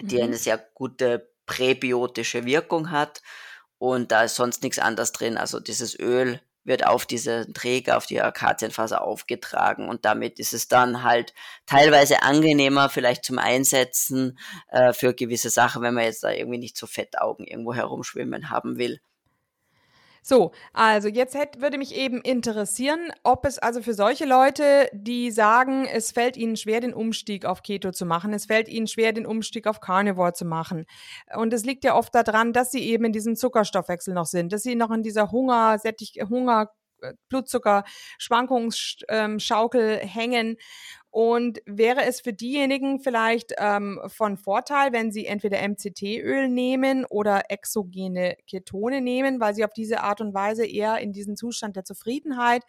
[0.00, 0.24] die mhm.
[0.24, 3.20] eine sehr gute präbiotische Wirkung hat
[3.92, 5.36] und da ist sonst nichts anderes drin.
[5.36, 10.66] Also dieses Öl wird auf diese Träger, auf die Akazienfaser aufgetragen und damit ist es
[10.68, 11.34] dann halt
[11.66, 14.38] teilweise angenehmer vielleicht zum Einsetzen
[14.70, 18.78] äh, für gewisse Sachen, wenn man jetzt da irgendwie nicht so Fettaugen irgendwo herumschwimmen haben
[18.78, 19.00] will.
[20.26, 25.30] So, also jetzt hätte, würde mich eben interessieren, ob es also für solche Leute, die
[25.30, 29.12] sagen, es fällt ihnen schwer, den Umstieg auf Keto zu machen, es fällt ihnen schwer,
[29.12, 30.86] den Umstieg auf Carnivore zu machen.
[31.36, 34.62] Und es liegt ja oft daran, dass sie eben in diesem Zuckerstoffwechsel noch sind, dass
[34.62, 36.70] sie noch in dieser Hunger, Sättig, Hunger,
[37.02, 37.84] äh, Blutzucker,
[38.16, 40.56] Schwankungsschaukel ähm, hängen
[41.14, 47.52] und wäre es für diejenigen vielleicht ähm, von Vorteil, wenn sie entweder MCT-Öl nehmen oder
[47.52, 51.84] exogene Ketone nehmen, weil sie auf diese Art und Weise eher in diesen Zustand der
[51.84, 52.64] Zufriedenheit,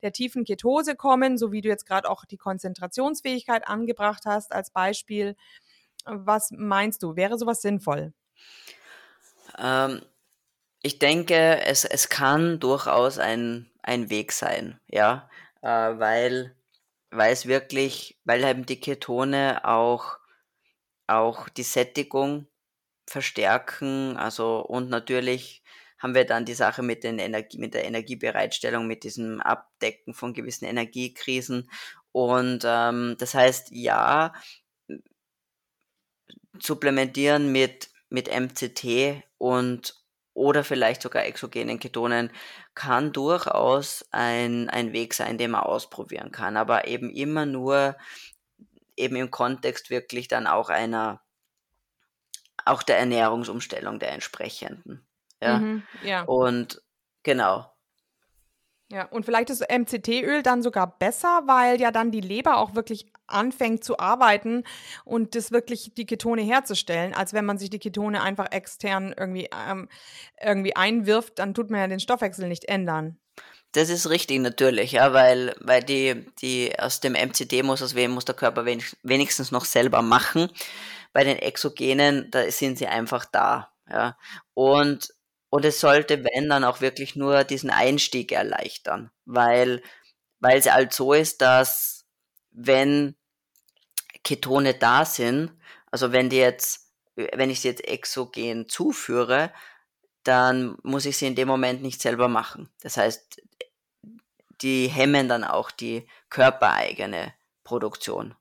[0.00, 4.70] der tiefen Ketose kommen, so wie du jetzt gerade auch die Konzentrationsfähigkeit angebracht hast als
[4.70, 5.34] Beispiel.
[6.04, 7.16] Was meinst du?
[7.16, 8.12] Wäre sowas sinnvoll?
[9.58, 10.02] Ähm,
[10.82, 15.28] ich denke, es, es kann durchaus ein, ein Weg sein, ja,
[15.62, 16.54] äh, weil
[17.10, 20.18] weil es wirklich, weil eben die Ketone auch,
[21.06, 22.46] auch die Sättigung
[23.06, 25.62] verstärken, also und natürlich
[25.98, 30.32] haben wir dann die Sache mit, den Energie, mit der Energiebereitstellung, mit diesem Abdecken von
[30.32, 31.68] gewissen Energiekrisen.
[32.12, 34.32] Und ähm, das heißt, ja,
[36.60, 39.97] supplementieren mit, mit MCT und
[40.38, 42.30] oder vielleicht sogar exogenen Ketonen
[42.74, 47.96] kann durchaus ein, ein Weg sein, den man ausprobieren kann, aber eben immer nur
[48.96, 51.20] eben im Kontext wirklich dann auch einer,
[52.64, 55.06] auch der Ernährungsumstellung der entsprechenden.
[55.40, 55.58] Ja.
[55.58, 56.22] Mhm, ja.
[56.22, 56.82] Und
[57.22, 57.72] genau.
[58.90, 63.12] Ja, und vielleicht ist MCT-Öl dann sogar besser, weil ja dann die Leber auch wirklich
[63.28, 64.64] anfängt zu arbeiten
[65.04, 69.48] und das wirklich die Ketone herzustellen, als wenn man sich die Ketone einfach extern irgendwie,
[69.68, 69.88] ähm,
[70.40, 73.18] irgendwie einwirft, dann tut man ja den Stoffwechsel nicht ändern.
[73.72, 78.12] Das ist richtig natürlich, ja, weil, weil die, die aus dem MCT muss aus wem
[78.12, 80.50] muss der Körper wenigstens noch selber machen.
[81.12, 83.70] Bei den Exogenen, da sind sie einfach da.
[83.90, 84.16] Ja.
[84.54, 85.10] Und
[85.50, 89.82] und es sollte, wenn, dann auch wirklich nur diesen Einstieg erleichtern, weil,
[90.40, 91.97] weil es halt so ist, dass
[92.58, 93.14] wenn
[94.24, 95.52] Ketone da sind,
[95.90, 99.52] also wenn die jetzt, wenn ich sie jetzt exogen zuführe,
[100.24, 102.68] dann muss ich sie in dem Moment nicht selber machen.
[102.82, 103.40] Das heißt,
[104.60, 107.32] die hemmen dann auch die körpereigene
[107.62, 108.34] Produktion.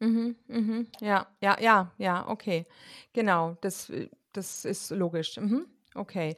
[0.00, 2.66] Mhm, mhm, ja, ja, ja, ja, okay.
[3.12, 3.92] Genau, das,
[4.32, 5.36] das ist logisch.
[5.36, 5.66] Mhm.
[5.94, 6.36] Okay.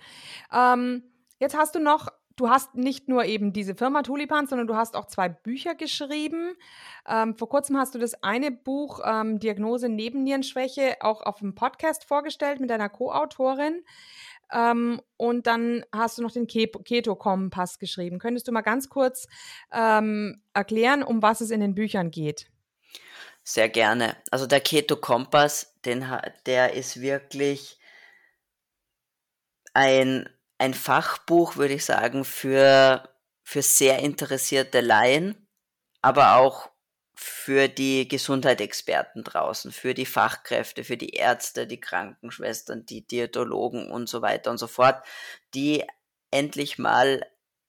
[0.53, 1.03] Ähm,
[1.41, 4.95] jetzt hast du noch, du hast nicht nur eben diese Firma Tulipan, sondern du hast
[4.95, 6.55] auch zwei Bücher geschrieben.
[7.09, 12.05] Ähm, vor kurzem hast du das eine Buch ähm, Diagnose Nebennierenschwäche auch auf dem Podcast
[12.05, 13.83] vorgestellt mit deiner Co-Autorin.
[14.53, 18.19] Ähm, und dann hast du noch den Keto-Kompass geschrieben.
[18.19, 19.27] Könntest du mal ganz kurz
[19.73, 22.49] ähm, erklären, um was es in den Büchern geht?
[23.43, 24.17] Sehr gerne.
[24.31, 27.79] Also der Keto-Kompass, der ist wirklich
[29.73, 30.29] ein,
[30.59, 33.09] ein Fachbuch, würde ich sagen, für,
[33.43, 35.49] für sehr interessierte Laien,
[36.03, 36.71] aber auch
[37.15, 44.09] für die Gesundheitsexperten draußen, für die Fachkräfte, für die Ärzte, die Krankenschwestern, die Diätologen und
[44.09, 45.03] so weiter und so fort,
[45.55, 45.85] die
[46.31, 47.27] endlich mal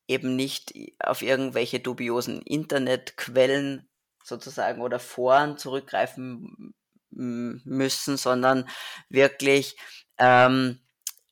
[0.08, 3.88] eben nicht auf irgendwelche dubiosen Internetquellen
[4.24, 6.74] sozusagen oder Foren zurückgreifen
[7.10, 8.68] müssen, sondern
[9.10, 9.78] wirklich
[10.18, 10.80] ähm,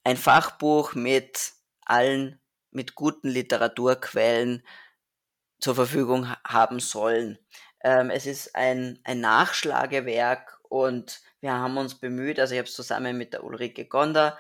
[0.06, 2.40] ein Fachbuch mit allen,
[2.72, 4.64] mit guten Literaturquellen
[5.60, 7.40] zur Verfügung haben sollen.
[7.84, 12.76] Ähm, es ist ein, ein Nachschlagewerk und wir haben uns bemüht, also ich habe es
[12.76, 14.38] zusammen mit der Ulrike Gonder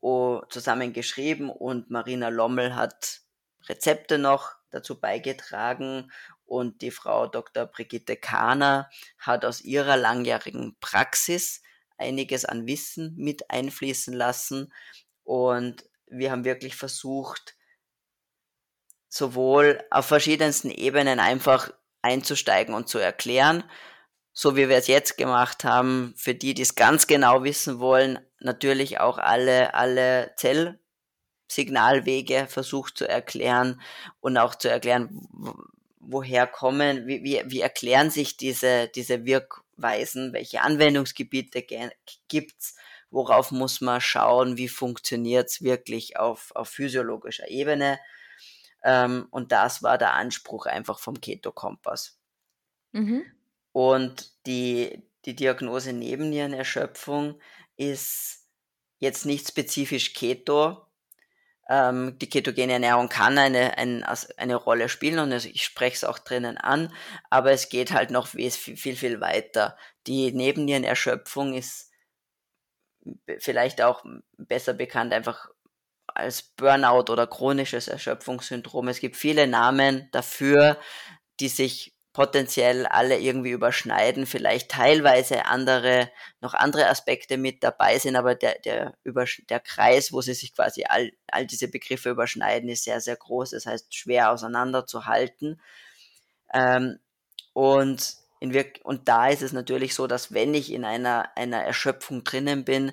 [0.00, 3.22] oh, zusammen geschrieben und Marina Lommel hat
[3.68, 6.12] Rezepte noch dazu beigetragen
[6.46, 7.66] und die Frau Dr.
[7.66, 8.88] Brigitte Kahner
[9.18, 11.62] hat aus ihrer langjährigen Praxis
[11.96, 14.72] einiges an Wissen mit einfließen lassen
[15.28, 17.54] und wir haben wirklich versucht,
[19.10, 23.62] sowohl auf verschiedensten Ebenen einfach einzusteigen und zu erklären,
[24.32, 28.18] so wie wir es jetzt gemacht haben, für die, die es ganz genau wissen wollen,
[28.40, 30.34] natürlich auch alle, alle
[31.50, 33.82] Zellsignalwege versucht zu erklären
[34.20, 35.28] und auch zu erklären,
[36.00, 41.66] woher kommen, wie, wie, wie erklären sich diese, diese Wirkweisen, welche Anwendungsgebiete
[42.28, 42.76] gibt's
[43.10, 47.98] worauf muss man schauen, wie funktioniert es wirklich auf, auf physiologischer Ebene.
[48.84, 52.18] Ähm, und das war der Anspruch einfach vom Keto-Kompass.
[52.92, 53.24] Mhm.
[53.72, 57.40] Und die, die Diagnose Nebennierenerschöpfung
[57.76, 58.46] ist
[58.98, 60.84] jetzt nicht spezifisch Keto.
[61.68, 64.04] Ähm, die ketogene Ernährung kann eine, ein,
[64.36, 66.92] eine Rolle spielen und ich spreche es auch drinnen an,
[67.28, 69.76] aber es geht halt noch viel, viel, viel weiter.
[70.06, 71.87] Die Nebennierenerschöpfung ist
[73.38, 74.04] vielleicht auch
[74.36, 75.48] besser bekannt einfach
[76.06, 78.88] als Burnout oder chronisches Erschöpfungssyndrom.
[78.88, 80.78] Es gibt viele Namen dafür,
[81.40, 86.10] die sich potenziell alle irgendwie überschneiden, vielleicht teilweise andere,
[86.40, 90.52] noch andere Aspekte mit dabei sind, aber der, der, über, der Kreis, wo sie sich
[90.52, 93.50] quasi all, all diese Begriffe überschneiden, ist sehr, sehr groß.
[93.50, 95.60] Das heißt, schwer auseinanderzuhalten.
[96.52, 96.98] Ähm,
[97.52, 101.62] und, in Wirk und da ist es natürlich so, dass wenn ich in einer, einer
[101.62, 102.92] Erschöpfung drinnen bin,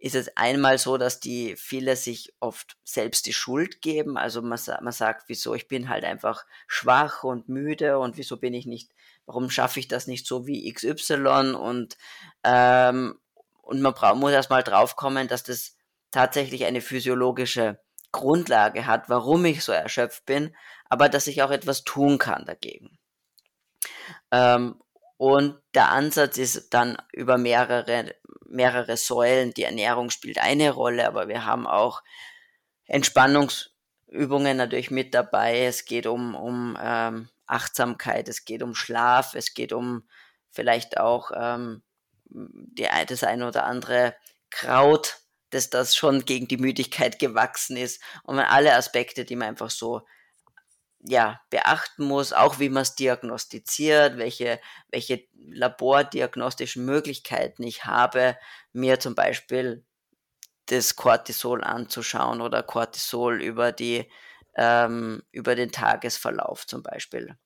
[0.00, 4.16] ist es einmal so, dass die viele sich oft selbst die Schuld geben.
[4.16, 8.54] Also man, man sagt, wieso ich bin halt einfach schwach und müde und wieso bin
[8.54, 8.90] ich nicht,
[9.26, 11.98] warum schaffe ich das nicht so wie XY und
[12.44, 13.18] ähm,
[13.62, 15.76] und man braucht, muss erstmal draufkommen, dass das
[16.10, 17.78] tatsächlich eine physiologische
[18.10, 20.56] Grundlage hat, warum ich so erschöpft bin,
[20.88, 22.98] aber dass ich auch etwas tun kann dagegen.
[24.30, 24.80] Ähm,
[25.16, 28.14] und der Ansatz ist dann über mehrere,
[28.46, 29.52] mehrere Säulen.
[29.52, 32.02] Die Ernährung spielt eine Rolle, aber wir haben auch
[32.86, 35.66] Entspannungsübungen natürlich mit dabei.
[35.66, 40.08] Es geht um, um ähm, Achtsamkeit, es geht um Schlaf, es geht um
[40.50, 41.82] vielleicht auch ähm,
[42.24, 44.14] die, das eine oder andere
[44.50, 45.18] Kraut,
[45.50, 48.02] dass das schon gegen die Müdigkeit gewachsen ist.
[48.22, 50.02] Und alle Aspekte, die man einfach so
[51.02, 54.60] ja, beachten muss, auch wie man es diagnostiziert, welche,
[54.90, 58.36] welche labordiagnostischen Möglichkeiten ich habe,
[58.72, 59.84] mir zum Beispiel
[60.66, 64.10] das Cortisol anzuschauen oder Cortisol über die
[64.56, 67.36] ähm, über den Tagesverlauf zum Beispiel.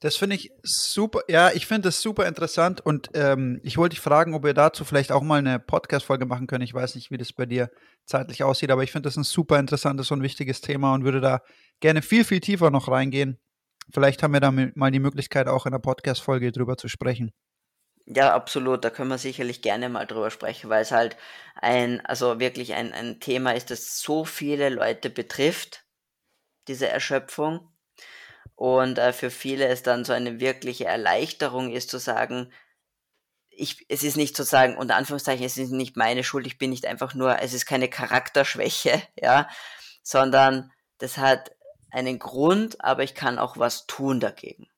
[0.00, 4.00] Das finde ich super, ja, ich finde das super interessant und ähm, ich wollte dich
[4.00, 6.64] fragen, ob wir dazu vielleicht auch mal eine Podcast-Folge machen können.
[6.64, 7.70] Ich weiß nicht, wie das bei dir
[8.04, 11.40] zeitlich aussieht, aber ich finde das ein super interessantes und wichtiges Thema und würde da
[11.80, 13.38] gerne viel, viel tiefer noch reingehen.
[13.90, 17.32] Vielleicht haben wir da mal die Möglichkeit, auch in einer Podcast-Folge drüber zu sprechen.
[18.06, 18.84] Ja, absolut.
[18.84, 21.16] Da können wir sicherlich gerne mal drüber sprechen, weil es halt
[21.54, 25.84] ein, also wirklich ein, ein Thema ist, das so viele Leute betrifft,
[26.68, 27.71] diese Erschöpfung
[28.54, 32.52] und äh, für viele es dann so eine wirkliche Erleichterung ist zu sagen,
[33.50, 36.86] ich, es ist nicht sozusagen, unter Anführungszeichen, es ist nicht meine Schuld, ich bin nicht
[36.86, 39.48] einfach nur, es ist keine Charakterschwäche, ja,
[40.02, 41.52] sondern das hat
[41.90, 44.68] einen Grund, aber ich kann auch was tun dagegen.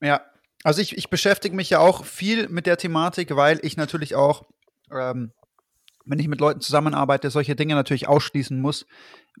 [0.00, 0.20] Ja,
[0.62, 4.44] also ich, ich beschäftige mich ja auch viel mit der Thematik, weil ich natürlich auch
[4.92, 5.32] ähm,
[6.08, 8.86] wenn ich mit Leuten zusammenarbeite, solche Dinge natürlich ausschließen muss,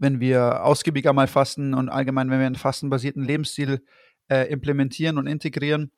[0.00, 3.84] wenn wir ausgiebiger mal fasten und allgemein, wenn wir einen fastenbasierten Lebensstil
[4.28, 5.92] äh, implementieren und integrieren,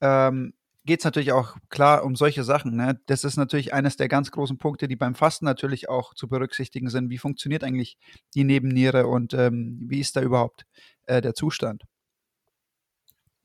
[0.00, 0.54] ähm,
[0.84, 2.76] geht es natürlich auch klar um solche Sachen.
[2.76, 3.00] Ne?
[3.06, 6.88] Das ist natürlich eines der ganz großen Punkte, die beim Fasten natürlich auch zu berücksichtigen
[6.88, 7.10] sind.
[7.10, 7.98] Wie funktioniert eigentlich
[8.34, 10.66] die Nebenniere und ähm, wie ist da überhaupt
[11.06, 11.84] äh, der Zustand?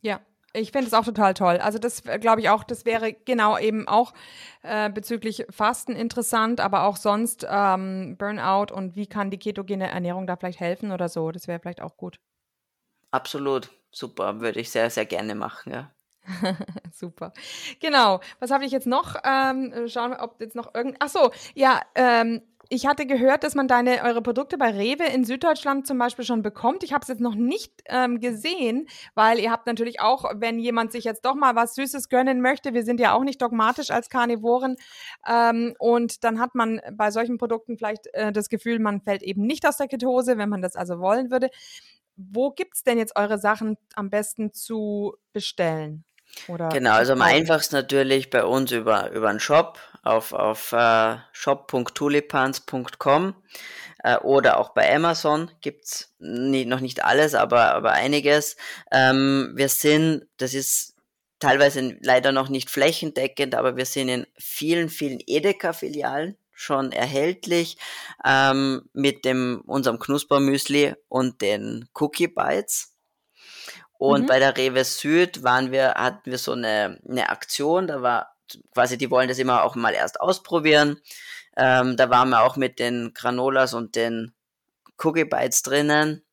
[0.01, 0.21] Ja,
[0.53, 1.57] ich finde es auch total toll.
[1.57, 4.13] Also das äh, glaube ich auch, das wäre genau eben auch
[4.63, 10.27] äh, bezüglich Fasten interessant, aber auch sonst ähm, Burnout und wie kann die ketogene Ernährung
[10.27, 11.31] da vielleicht helfen oder so.
[11.31, 12.19] Das wäre vielleicht auch gut.
[13.11, 15.91] Absolut, super, würde ich sehr, sehr gerne machen, ja.
[16.93, 17.31] Super.
[17.79, 18.19] Genau.
[18.39, 19.15] Was habe ich jetzt noch?
[19.23, 20.97] Ähm, schauen wir, ob jetzt noch irgend.
[20.99, 21.81] Ach so, ja.
[21.95, 26.25] Ähm, ich hatte gehört, dass man deine eure Produkte bei Rewe in Süddeutschland zum Beispiel
[26.25, 26.83] schon bekommt.
[26.83, 30.91] Ich habe es jetzt noch nicht ähm, gesehen, weil ihr habt natürlich auch, wenn jemand
[30.91, 34.09] sich jetzt doch mal was Süßes gönnen möchte, wir sind ja auch nicht dogmatisch als
[34.09, 34.75] Karnivoren,
[35.27, 39.43] ähm, und dann hat man bei solchen Produkten vielleicht äh, das Gefühl, man fällt eben
[39.43, 41.49] nicht aus der Ketose, wenn man das also wollen würde.
[42.15, 46.06] Wo gibt es denn jetzt eure Sachen am besten zu bestellen?
[46.47, 51.17] Oder genau, also am einfachsten natürlich bei uns über, über einen Shop auf, auf uh,
[51.31, 53.35] shop.tulipans.com
[54.05, 58.55] uh, oder auch bei Amazon gibt's nie, noch nicht alles, aber, aber einiges.
[58.91, 60.95] Ähm, wir sind, das ist
[61.39, 67.77] teilweise leider noch nicht flächendeckend, aber wir sind in vielen, vielen Edeka-Filialen schon erhältlich
[68.25, 72.96] ähm, mit dem unserem Knuspermüsli und den Cookie Bites.
[73.97, 74.25] Und mhm.
[74.27, 78.35] bei der Rewe Süd waren wir, hatten wir so eine, eine Aktion, da war
[78.73, 81.01] quasi, die wollen das immer auch mal erst ausprobieren.
[81.55, 84.33] Ähm, da waren wir auch mit den Granolas und den
[84.97, 86.23] Cookie Bites drinnen.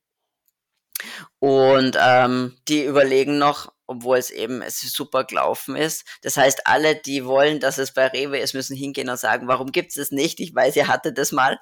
[1.39, 6.07] Und ähm, die überlegen noch, obwohl es eben es super gelaufen ist.
[6.23, 9.73] Das heißt, alle, die wollen, dass es bei Rewe ist, müssen hingehen und sagen, warum
[9.73, 10.41] gibt es es nicht?
[10.41, 11.59] Ich weiß, ihr hattet das mal.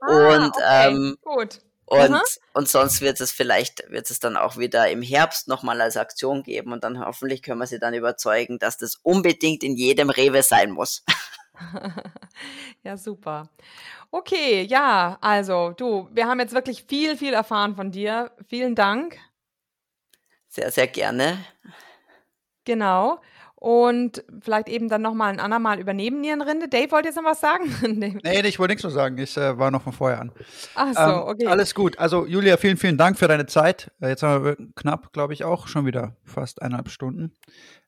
[0.00, 1.60] Ah, und okay, ähm, gut.
[1.94, 2.22] Und, Aha.
[2.52, 6.42] und sonst wird es vielleicht, wird es dann auch wieder im Herbst nochmal als Aktion
[6.42, 10.42] geben und dann hoffentlich können wir sie dann überzeugen, dass das unbedingt in jedem Rewe
[10.42, 11.04] sein muss.
[12.82, 13.48] Ja, super.
[14.10, 18.32] Okay, ja, also du, wir haben jetzt wirklich viel, viel erfahren von dir.
[18.46, 19.18] Vielen Dank.
[20.48, 21.38] Sehr, sehr gerne.
[22.64, 23.20] Genau.
[23.64, 26.68] Und vielleicht eben dann nochmal ein andermal über Nebennierenrinde.
[26.68, 27.64] Dave wollte jetzt noch was sagen?
[27.94, 28.14] Nee.
[28.22, 29.16] Nee, nee, ich wollte nichts mehr sagen.
[29.16, 30.32] Ich äh, war noch von vorher an.
[30.74, 31.46] Ach so, Ähm, okay.
[31.46, 31.98] Alles gut.
[31.98, 33.90] Also, Julia, vielen, vielen Dank für deine Zeit.
[34.02, 37.32] Äh, Jetzt haben wir knapp, glaube ich, auch schon wieder fast eineinhalb Stunden.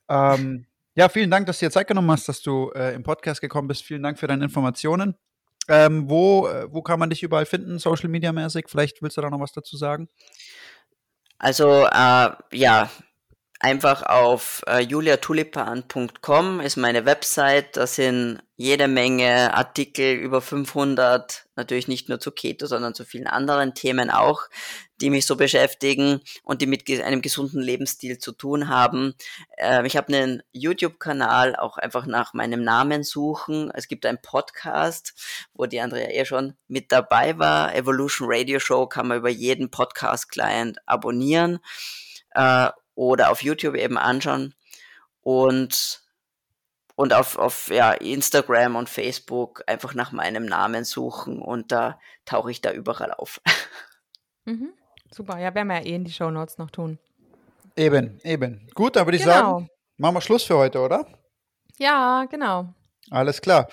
[0.09, 3.43] Ähm, ja, vielen Dank, dass du dir Zeit genommen hast, dass du äh, im Podcast
[3.43, 3.82] gekommen bist.
[3.82, 5.15] Vielen Dank für deine Informationen.
[5.69, 8.65] Ähm, wo, äh, wo kann man dich überall finden, Social Media mäßig?
[8.69, 10.09] Vielleicht willst du da noch was dazu sagen?
[11.39, 12.89] Also äh, ja,
[13.61, 17.77] einfach auf äh, juliatulipan.com ist meine Website.
[17.77, 23.27] Da sind jede Menge Artikel, über 500, natürlich nicht nur zu Keto, sondern zu vielen
[23.27, 24.43] anderen Themen auch,
[25.01, 29.15] die mich so beschäftigen und die mit einem gesunden Lebensstil zu tun haben.
[29.59, 33.70] Ähm, ich habe einen YouTube-Kanal, auch einfach nach meinem Namen suchen.
[33.74, 35.15] Es gibt einen Podcast,
[35.53, 37.74] wo die Andrea eh schon mit dabei war.
[37.74, 41.61] Evolution Radio Show kann man über jeden Podcast-Client abonnieren
[42.37, 44.55] äh, oder auf YouTube eben anschauen.
[45.20, 46.02] Und,
[46.97, 52.51] und auf, auf ja, Instagram und Facebook einfach nach meinem Namen suchen und da tauche
[52.51, 53.40] ich da überall auf.
[54.48, 54.73] Mhm.
[55.10, 57.01] Super, ja, werden wir ja eh in die Shownotes noch tun.
[57.74, 58.68] Eben, eben.
[58.74, 59.35] Gut, dann würde ich Genau.
[59.35, 61.05] sagen, machen wir Schluss für heute, oder?
[61.78, 62.73] Ja, genau.
[63.10, 63.66] Alles klar.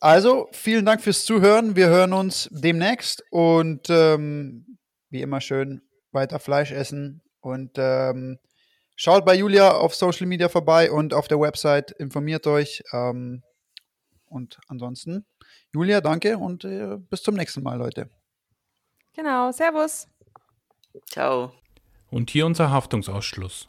[0.00, 1.76] Also, vielen Dank fürs Zuhören.
[1.76, 4.78] Wir hören uns demnächst und ähm,
[5.10, 8.38] wie immer schön weiter Fleisch essen und ähm,
[8.98, 12.82] schaut bei Julia auf Social Media vorbei und auf der Website, informiert euch.
[12.92, 13.42] Ähm,
[14.26, 15.24] und ansonsten,
[15.72, 18.10] Julia, danke und äh, bis zum nächsten Mal, Leute.
[19.14, 19.50] Genau.
[19.52, 20.08] Servus.
[21.06, 21.52] Ciao.
[22.10, 23.68] Und hier unser Haftungsausschluss.